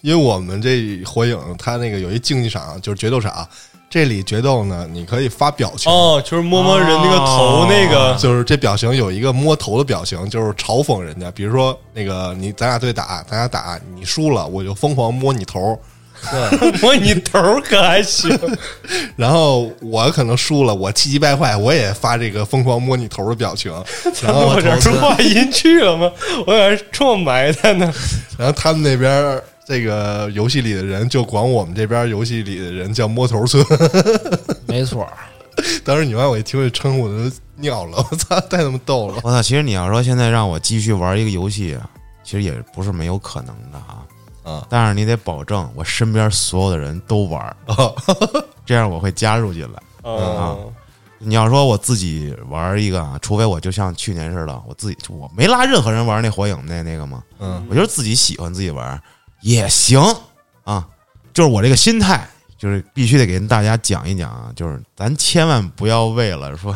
[0.00, 3.48] 因为我们这火影它那个有一竞技场，就是决斗场，
[3.92, 5.92] 这里决斗呢，你可以发表情。
[5.92, 11.30] 哦，就是摸摸人那个头那个，就是这表情有一个摸头的表情，就是嘲讽人家。
[11.32, 15.78] 比如说那个你咱俩对打，咱俩打你输了，我就疯狂摸你头，
[16.30, 18.30] 对， 摸你头儿可还行。
[19.14, 23.70] 然后我可能输了，我气急败坏，我也发这个疯狂摸你头的表情。
[24.24, 26.10] 然后我这儿话音去了吗？
[26.46, 27.92] 我在这这么埋汰呢。
[28.38, 33.64] 然后他们那边这个游戏里的人就管我们这边游戏里的人叫摸头村。
[34.66, 35.06] 没错。
[35.84, 39.20] 当时你妈我一听这称呼我都尿了， 我操，太他妈逗了。
[39.22, 39.42] 我操！
[39.42, 41.88] 其实你要说现在让我继续玩一个游戏啊，
[42.24, 44.02] 其实也不是没有可能的啊。
[44.42, 47.94] 啊但是你得保证我身边所有的人都玩儿， 哦
[48.66, 50.10] 这样我会加入进来。
[50.10, 50.56] 啊，
[51.18, 59.00] 你要说我自己玩一个啊，除非我就像去年似的，我自己我没拉任何人玩那火影那那个嘛，嗯我就是自己喜欢自己玩
[59.42, 60.00] 也行
[60.64, 60.88] 啊。
[61.34, 62.26] 就是我这个心态，
[62.58, 66.74] 就是必须得给大家讲一讲啊，就是咱千万不要为了说，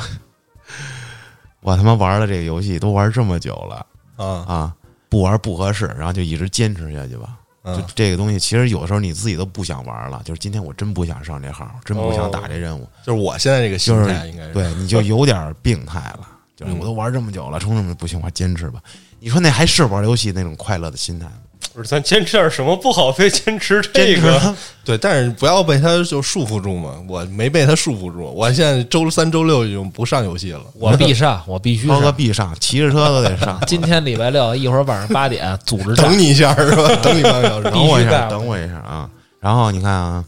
[1.61, 3.87] 我他妈玩了这个游戏都玩这么久了
[4.17, 4.75] 啊啊，
[5.09, 7.37] 不玩不合适，然后就一直坚持下去吧。
[7.67, 16.29] 就这个东西，其实有的时候你自己都不想玩了，就是今天我真不想上这号，真不想打这任务，就是我现在这个心就是态应该是对，你就有点病态了。
[16.55, 18.81] 就是嗯我都玩这么久了，冲这么不行，我坚持吧。
[19.19, 21.33] 你说那还是玩游戏那种快乐的心态吗？
[21.73, 24.55] 不是咱坚持点什么不好，非坚持这个。
[24.85, 26.95] 对，但是不要被他就束缚住嘛。
[27.09, 30.63] 我没被他束缚住，我现在周三、周六已经不上游戏了。
[30.75, 32.13] 我必上，我必须高哥。
[32.13, 33.61] 必上，骑着车都得上。
[33.67, 36.89] 今天礼拜六，一会儿晚上八点组织等你一下是吧？
[37.03, 37.71] 等你半个小时。
[37.71, 39.11] 等我一下，等我一下啊！
[39.41, 40.25] 然后你看啊，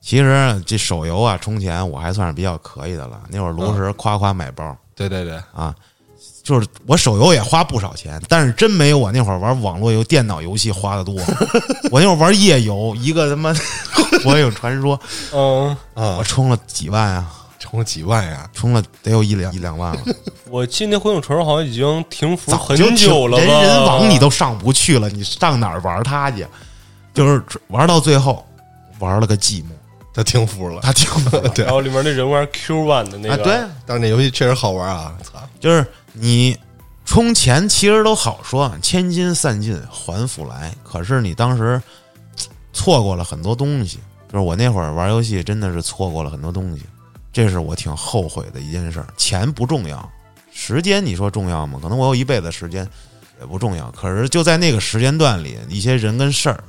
[0.00, 3.20] 其实这手游啊，充钱我还算是比较可以的了。
[3.30, 5.74] 那会儿炉石夸夸买包对对对，啊，
[6.46, 11.12] 就是我手游也花不少钱，但是真没有我那会儿玩网络游、电脑游戏花的多。
[11.90, 13.52] 我那会儿玩夜游，一个他妈
[14.22, 14.98] 火影传说，
[15.34, 17.28] 嗯，啊我，充了几万啊，
[17.58, 18.48] 充了几万呀！
[18.54, 20.00] 充了得有一两一两万了，
[20.48, 23.42] 我记得那火影传说好像已经停服很久了吧？
[23.44, 26.46] 人人网你都上不去了，你上哪儿玩它去？
[27.12, 28.46] 就是玩到最后，
[29.00, 29.70] 玩了个寂寞，
[30.16, 31.48] 他停服了，他听服了。
[31.54, 35.14] 对然后里面那人玩 Q One 的那啊，个，对，但是那游戏确实好玩啊！
[35.22, 36.58] 操，就是你
[37.04, 40.74] 充钱其实都好说，千金散尽还复来。
[40.82, 41.78] 可是你当时
[42.72, 43.98] 错过了很多东西，
[44.32, 46.84] 就是我那会儿玩游戏真的是错过了很多东西，
[47.30, 49.06] 这是我挺后悔的一件事儿。
[49.18, 50.10] 钱不重要，
[50.50, 51.78] 时间你说重要吗？
[51.82, 52.88] 可能我有一辈子时间
[53.38, 53.90] 也不重要。
[53.90, 56.64] 可是就在那个时间段里，一些人跟事儿，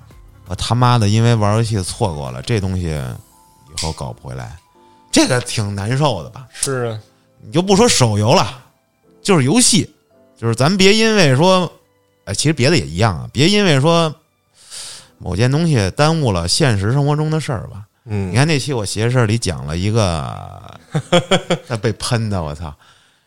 [0.48, 2.94] 我他妈的因为玩游戏错过了这东西，
[3.78, 4.58] 以后搞不回来，
[5.12, 6.48] 这个挺难受的吧？
[6.54, 7.00] 是啊，
[7.42, 8.64] 你就不说手游了，
[9.22, 9.94] 就是游戏，
[10.36, 11.72] 就是咱别因为说，
[12.26, 14.14] 哎，其实别的也一样啊，别因为说
[15.20, 17.84] 某件东西耽误了现实生活中的事儿吧。
[18.06, 20.80] 嗯你，看那期我邪事儿里讲了一个，
[21.68, 22.74] 那被喷的，我操，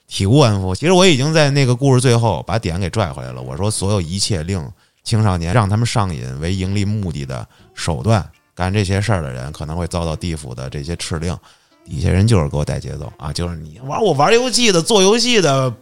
[0.09, 0.75] 体无完肤。
[0.75, 3.43] 其实我已经在那个故事最后把点给拽回来了。
[3.43, 4.67] 我说，所有一切令
[5.05, 8.27] 青少年让他们上瘾为盈利目的的手段
[8.61, 11.35] 干这些事儿的人，可能会遭到地府的这些敕令。
[11.83, 15.73] 底下人就是给我带节奏啊，就是你玩我玩游戏的、做游戏的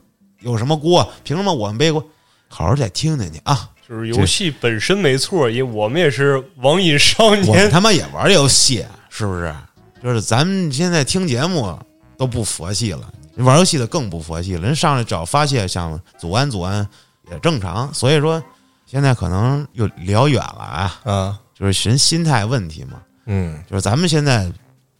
[0.43, 1.11] 有什么锅？
[1.25, 2.01] 凭什么我们背锅？
[2.47, 3.69] 好好再听听去啊！
[3.89, 7.69] 就是游戏本身没错，因为我们也是网瘾少我们年。
[7.69, 9.53] 他妈也玩游戏，是不是？
[10.01, 11.77] 就是咱们现在听节目
[12.17, 14.63] 都不佛系了，玩游戏的更不佛系了。
[14.63, 16.89] 人上来找发泄，想阻安阻安
[17.29, 17.93] 也正常。
[17.93, 18.41] 所以说，
[18.87, 23.03] 现在可能又聊远了啊，啊，就是寻心态问题嘛。
[23.27, 24.51] 嗯，就是咱们现在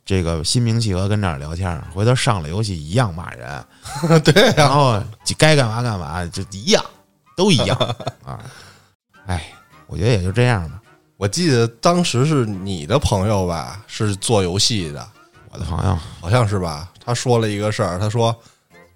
[0.05, 3.65] 这个心平气和跟这儿聊天，回头上了游戏一样骂人，
[4.25, 5.03] 对然后
[5.37, 6.85] 该干嘛干嘛，就一样，
[7.37, 7.77] 都一样
[8.25, 8.39] 啊。
[9.27, 9.53] 哎，
[9.87, 10.81] 我觉得也就这样吧。
[11.17, 15.09] 我记得当时是你的朋友吧，是做游戏的，
[15.51, 16.91] 我的朋友，好像是吧？
[17.05, 18.35] 他说了一个事儿，他说，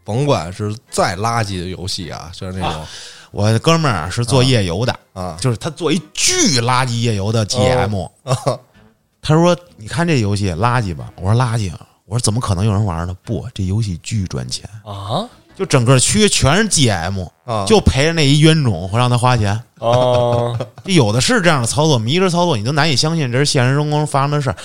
[0.04, 2.86] 甭管是再垃圾的游戏啊，就是那种
[3.32, 8.36] 我的哥们儿是做夜游的，啊就是他做一巨垃圾夜游的 GM，、啊，
[9.20, 11.72] 他说：“你看这游戏垃圾吧？”我说：“垃圾。”
[12.06, 19.58] 我说：“怎么可能有人玩呢？”不，这游戏巨赚钱，啊就整个区全是 GM，啊就陪着那一冤种会让他花钱。
[19.78, 20.58] 哦！
[20.84, 24.56] 有的是这样的操作，迷之操作，你都难以相信这是现实生活中发生的事儿。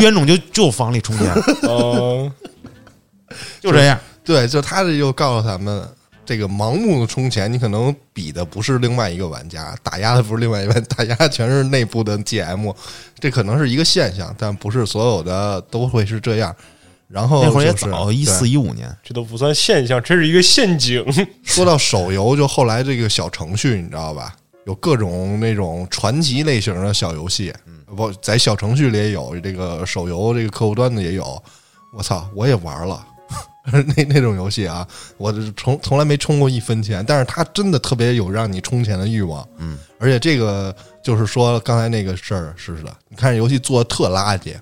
[0.00, 2.30] 冤种就就房里充钱，哦，
[3.60, 3.98] 就这样。
[4.24, 5.86] 对，就他这就告诉咱们，
[6.30, 12.72] 这个盲目的充钱，你可能比的不是另外一个玩家，打压的不是另外一个玩家，打压全是内部的 GM，
[13.18, 16.54] 这可能是一个现象，但不是所有的都会是这样。
[17.08, 21.04] 然后那会儿也是早，一四对一五年，这都不算现象，这是一个陷阱。
[21.42, 24.36] 说到手游，就后来这个小程序，你知道吧？
[24.66, 27.52] 有各种那种传奇类型的小游戏，
[27.96, 31.42] 不在小程序里也有，这个手游这个客户端的也有。
[31.92, 33.04] 我操，我也玩了
[33.96, 39.46] 那那种游戏啊，我这从从来没充过一分钱，但是它真的特别有让你充钱的欲望。
[39.58, 44.54] 嗯，而且这个就是说刚才那个事儿是的，你看游戏做的特垃圾。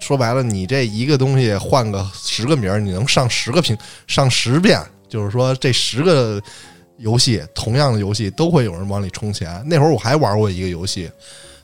[0.00, 4.78] 说白了，你这一个东西换个十个名儿，你能上十个屏，上十遍，
[5.08, 6.42] 就是说这十个
[6.98, 9.62] 游戏同样的游戏都会有人往里充钱。
[9.66, 11.10] 那会儿我还玩过一个游戏，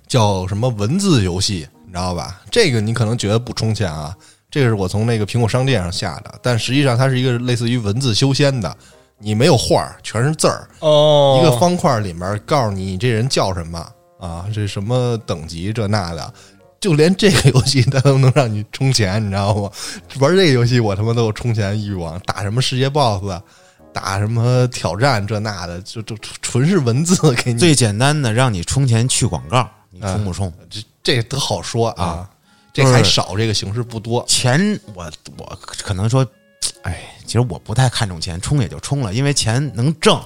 [0.07, 2.41] 叫什么文字游戏，你知道吧？
[2.51, 4.16] 这个你可能觉得不充钱啊，
[4.51, 8.77] 这个是我从那个苹果商店上下的，但实际上它是一个类似于文字修仙的，
[9.19, 13.87] 你没有画儿，全是字儿，哦，一个方块里面告诉你你这人叫什么
[14.19, 16.35] 啊，这什么等级这那的，
[16.81, 19.71] 就连这个游戏它都能让你充钱，你知道吗？
[20.19, 23.41] 玩这个游戏我他妈都有充钱欲望，打什么世界 BOSS，
[23.93, 30.53] 打什么挑战这那的，就就纯是文字给你，最简单的让你充钱去广告，你充不充？
[30.69, 32.31] 这这都好说啊啊，
[32.83, 34.24] 这还少，这个形式不多。
[34.26, 36.26] 钱我我可能说，
[36.83, 40.20] 哎，其实我不太看重钱，充也就充了，因为钱能挣，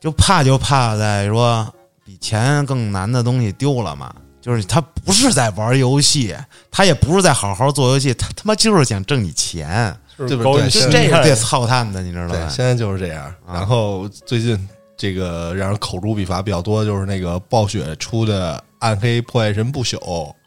[0.00, 1.72] 就怕就怕在说
[2.04, 4.14] 比钱更难的东西丢了嘛。
[4.40, 6.34] 就是他不是在玩游戏，
[6.68, 12.48] 他也不是在好好做游戏，他他妈就是想挣你钱，对不对高你心就这个操蛋的，你知道对，吧？
[12.48, 13.24] 现在就是这样。
[13.46, 19.96] 啊然后最近这个让人口诛笔伐比较多，就是那个暴雪出的《暗黑破坏神不朽》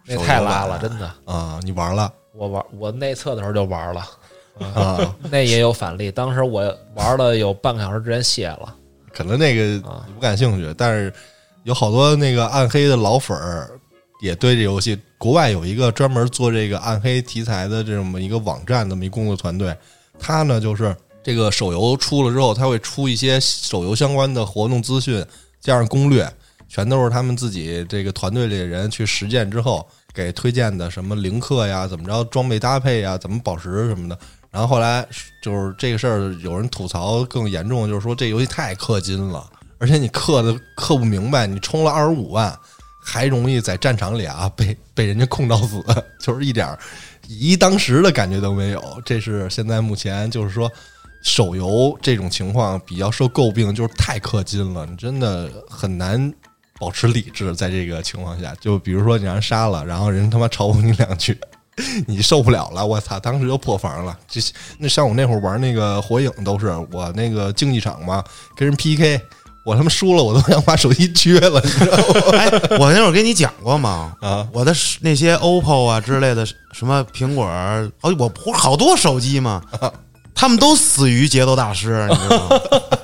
[0.08, 1.12] 那太拉了，真的。
[1.26, 1.60] 啊！
[1.64, 4.08] 你玩了我玩我内测的时候就玩了，
[4.74, 5.16] 啊？
[5.32, 6.12] 那也有返利。
[6.12, 6.62] 当时我
[6.94, 8.76] 玩了有半个小时之前卸了。
[9.14, 9.80] 可能那个
[10.14, 11.14] 不感兴趣，但是
[11.64, 13.70] 有好多那个暗黑的老粉儿
[14.22, 15.00] 也对这游戏。
[15.18, 19.76] 国外有一个专门做这个暗黑题材的这么一个网站，这么一工作团队，
[20.20, 25.26] 他呢就是这个手游出了之后，他会出一些手游相关的活动资讯，
[25.62, 26.30] 加上攻略，
[26.76, 34.20] 全都是他们自己这个团队里的人去实践之后给推荐的，什么零氪呀，怎么着装备搭配呀，怎么宝石什么的。
[34.52, 35.08] 然后后来
[35.42, 42.54] 就是这个事儿，有人吐槽更严重，就是说这游戏太氪金了，而且你氪的氪不明白，你充了二十五万，
[43.02, 45.82] 还容易在战场里啊被被人家控到死，
[46.20, 46.78] 就是一点
[47.30, 49.02] 以一当十的感觉都没有。
[49.06, 50.70] 这是现在目前就是说
[51.24, 56.34] 手游这种情况比较受诟病，就是太氪金了，你真的很难
[56.80, 57.56] 保持理智。
[57.56, 61.38] 在这个情况下，就比如说你让人杀了，然后人他妈嘲讽你两句。
[62.08, 63.20] 你受不了了，我操！
[63.20, 64.18] 当时就破防了。
[64.30, 64.40] 这
[64.78, 68.24] 那像我那会儿玩那个火影，都是我那个竞技场嘛，
[68.56, 69.20] 跟人 PK，
[69.66, 72.04] 我他妈输了，我都想把手机撅了，你知道吗？
[72.40, 72.50] 哎，
[72.80, 74.16] 我那会儿跟你讲过吗？
[74.22, 79.62] 啊，我的那些 OPPO 啊之类的，什么苹果好，哦，我不是好多手机嘛，
[80.34, 82.60] 他们都死于节奏大师，你知道吗？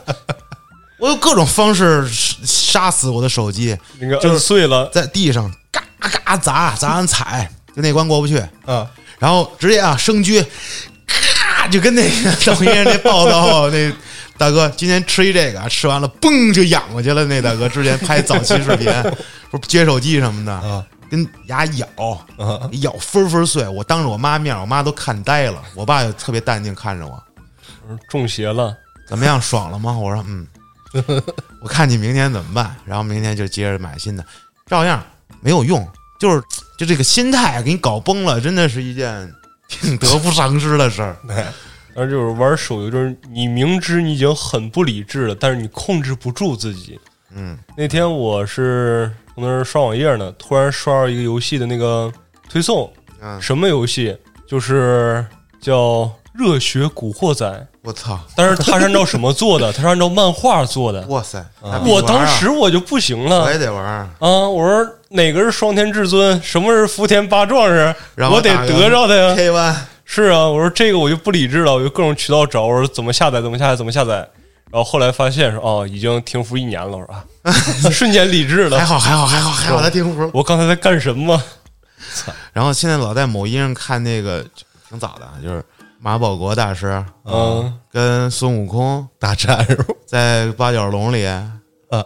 [1.02, 8.38] 我用各种方式杀死我的手机，那个就是摁碎了，在地上嘎嘎砸，砸完踩，就那关过不去，
[8.68, 8.88] 啊，
[9.18, 10.46] 然后直接啊生狙，
[11.08, 13.92] 咔就跟那个抖音上那报道那
[14.38, 17.26] 大哥今天吃一这个，吃完了嘣就仰过去了。
[17.26, 18.88] 那大哥之前拍早期视频，
[19.50, 21.88] 不是接手机什么的，啊跟牙咬
[22.38, 23.68] 啊咬分分碎。
[23.68, 25.60] 我当着我妈面，我妈都看呆了。
[25.74, 27.20] 我爸就特别淡定看着我，
[28.08, 28.78] 中邪了。
[29.08, 29.92] 怎么样，爽了吗？
[29.92, 30.48] 我说嗯，
[31.62, 32.76] 我看你明天怎么办。
[32.86, 34.26] 然后明天就接着买新的，
[34.66, 35.04] 照样
[35.42, 35.88] 没有用，
[36.20, 36.42] 就是
[36.78, 39.32] 就这个心态给你搞崩了，真的是一件
[39.68, 41.18] 挺得不偿失的事儿。
[41.28, 41.44] 对
[41.94, 47.00] 而就是玩手游，就是你明知你已经很不理智了，但是你控制不住自己。
[47.34, 52.12] 嗯，那天我是从那儿刷网页呢，突然刷到一个游戏的那个
[52.50, 54.18] 推送，嗯什么游戏？
[54.48, 55.26] 就是
[55.62, 55.76] 叫
[56.34, 57.46] 《热血古惑仔》，
[57.84, 58.20] 我操！
[58.36, 59.72] 但是他是按照什么做的？
[59.74, 61.02] 他是按照漫画做的。
[61.08, 61.44] 哇塞！
[61.86, 64.10] 我当时我就不行了我也得玩，啊！
[64.20, 67.94] 我说哪个是双天至尊，什么是福田八壮士？
[68.18, 69.76] 我得得着他呀！K one
[70.06, 74.28] 是啊，我说这个我就不理智了，我就各种渠道找，我说怎么下载，怎么下载，怎么下载。
[74.70, 76.96] 然后后来发现说哦，已经停服一年了。
[76.96, 77.52] 我说啊，
[77.92, 78.78] 瞬间理智了。
[78.78, 80.30] 还好还好还好还好，他停服。
[80.34, 81.42] 我刚才在干什么？
[82.54, 84.46] 然后现在老在某音上看那个
[84.88, 85.64] 挺早的，就是
[86.02, 89.86] 马保国大师嗯，跟孙悟空大战是吧？
[90.08, 91.52] 在八角笼里啊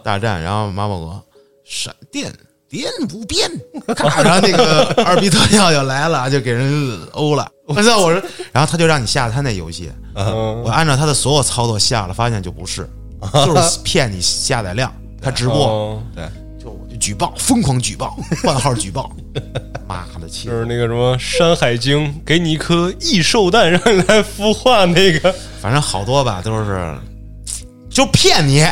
[0.04, 1.22] 大战，然后马保国
[1.64, 2.30] 闪电
[2.68, 3.50] 电不变，
[3.94, 7.48] 咔然后那个二逼特效就来了， 就给人欧了。
[7.66, 7.98] 我操！
[7.98, 8.22] 我说，
[8.52, 12.88] 然后他就让你下他那游戏，嗯我按照他的所有操作下了，发现就不是，
[13.32, 14.92] 就是骗你下载量。
[15.22, 16.32] 他直播哦就我就
[16.96, 19.10] 举报，疯狂举报，换号举报，
[19.88, 20.28] 妈的！
[20.28, 25.34] 就是那个什么《山海经》，给你一颗异兽蛋，让你来孵化那个。
[25.60, 26.94] 反正好多吧，都是
[27.88, 28.64] 就骗你，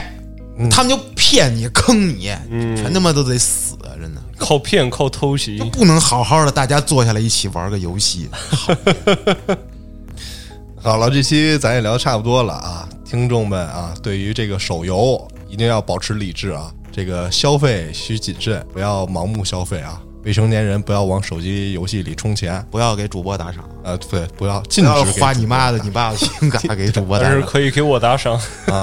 [0.70, 8.29] 他们就骗你、坑你，嗯全他妈都得死，真的靠骗，靠偷袭就，不能好好的大家坐下来一起玩个游戏。
[10.83, 20.01] 好了，这期咱也聊得差不多了啊，听众们啊，对于这个手游一定要保持理智啊，这个消费需谨慎，不要盲目消费啊。
[20.23, 24.91] 未成年人不要往手机游戏里充钱，不要给主播打赏，呃，对，不要禁止
[25.21, 27.43] 花你妈的、你爸的信用卡给主播 打但是。
[27.43, 28.35] 可以给我打赏。
[28.71, 28.81] 啊，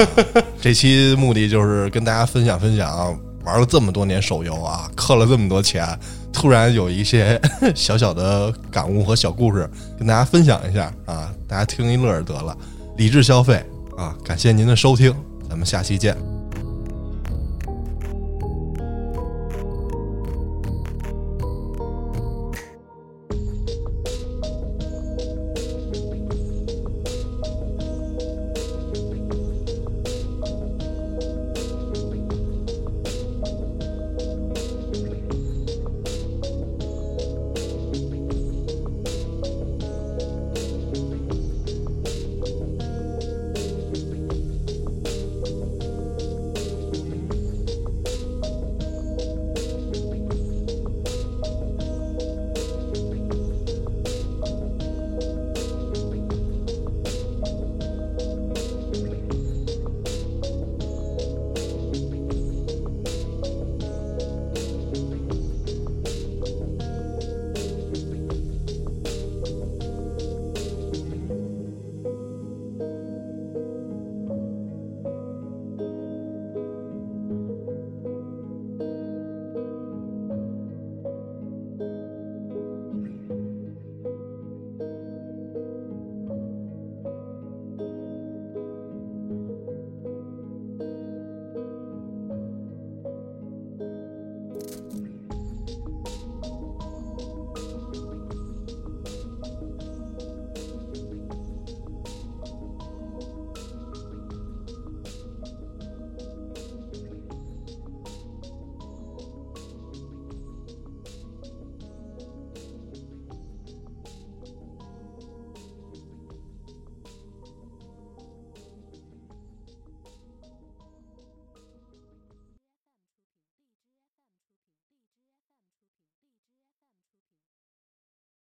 [0.59, 5.87] 这期目的就是跟大家分享分享，玩了这么多年手游啊，氪了这么多钱，
[6.33, 7.41] 突然有一些
[7.73, 12.55] 小小的感悟和小故事跟大家分享一下啊，大家听一乐儿得了，
[12.97, 13.65] 理智消费
[13.97, 14.13] 啊！
[14.23, 15.11] 感谢您的收听，
[15.49, 16.30] 咱们下期见。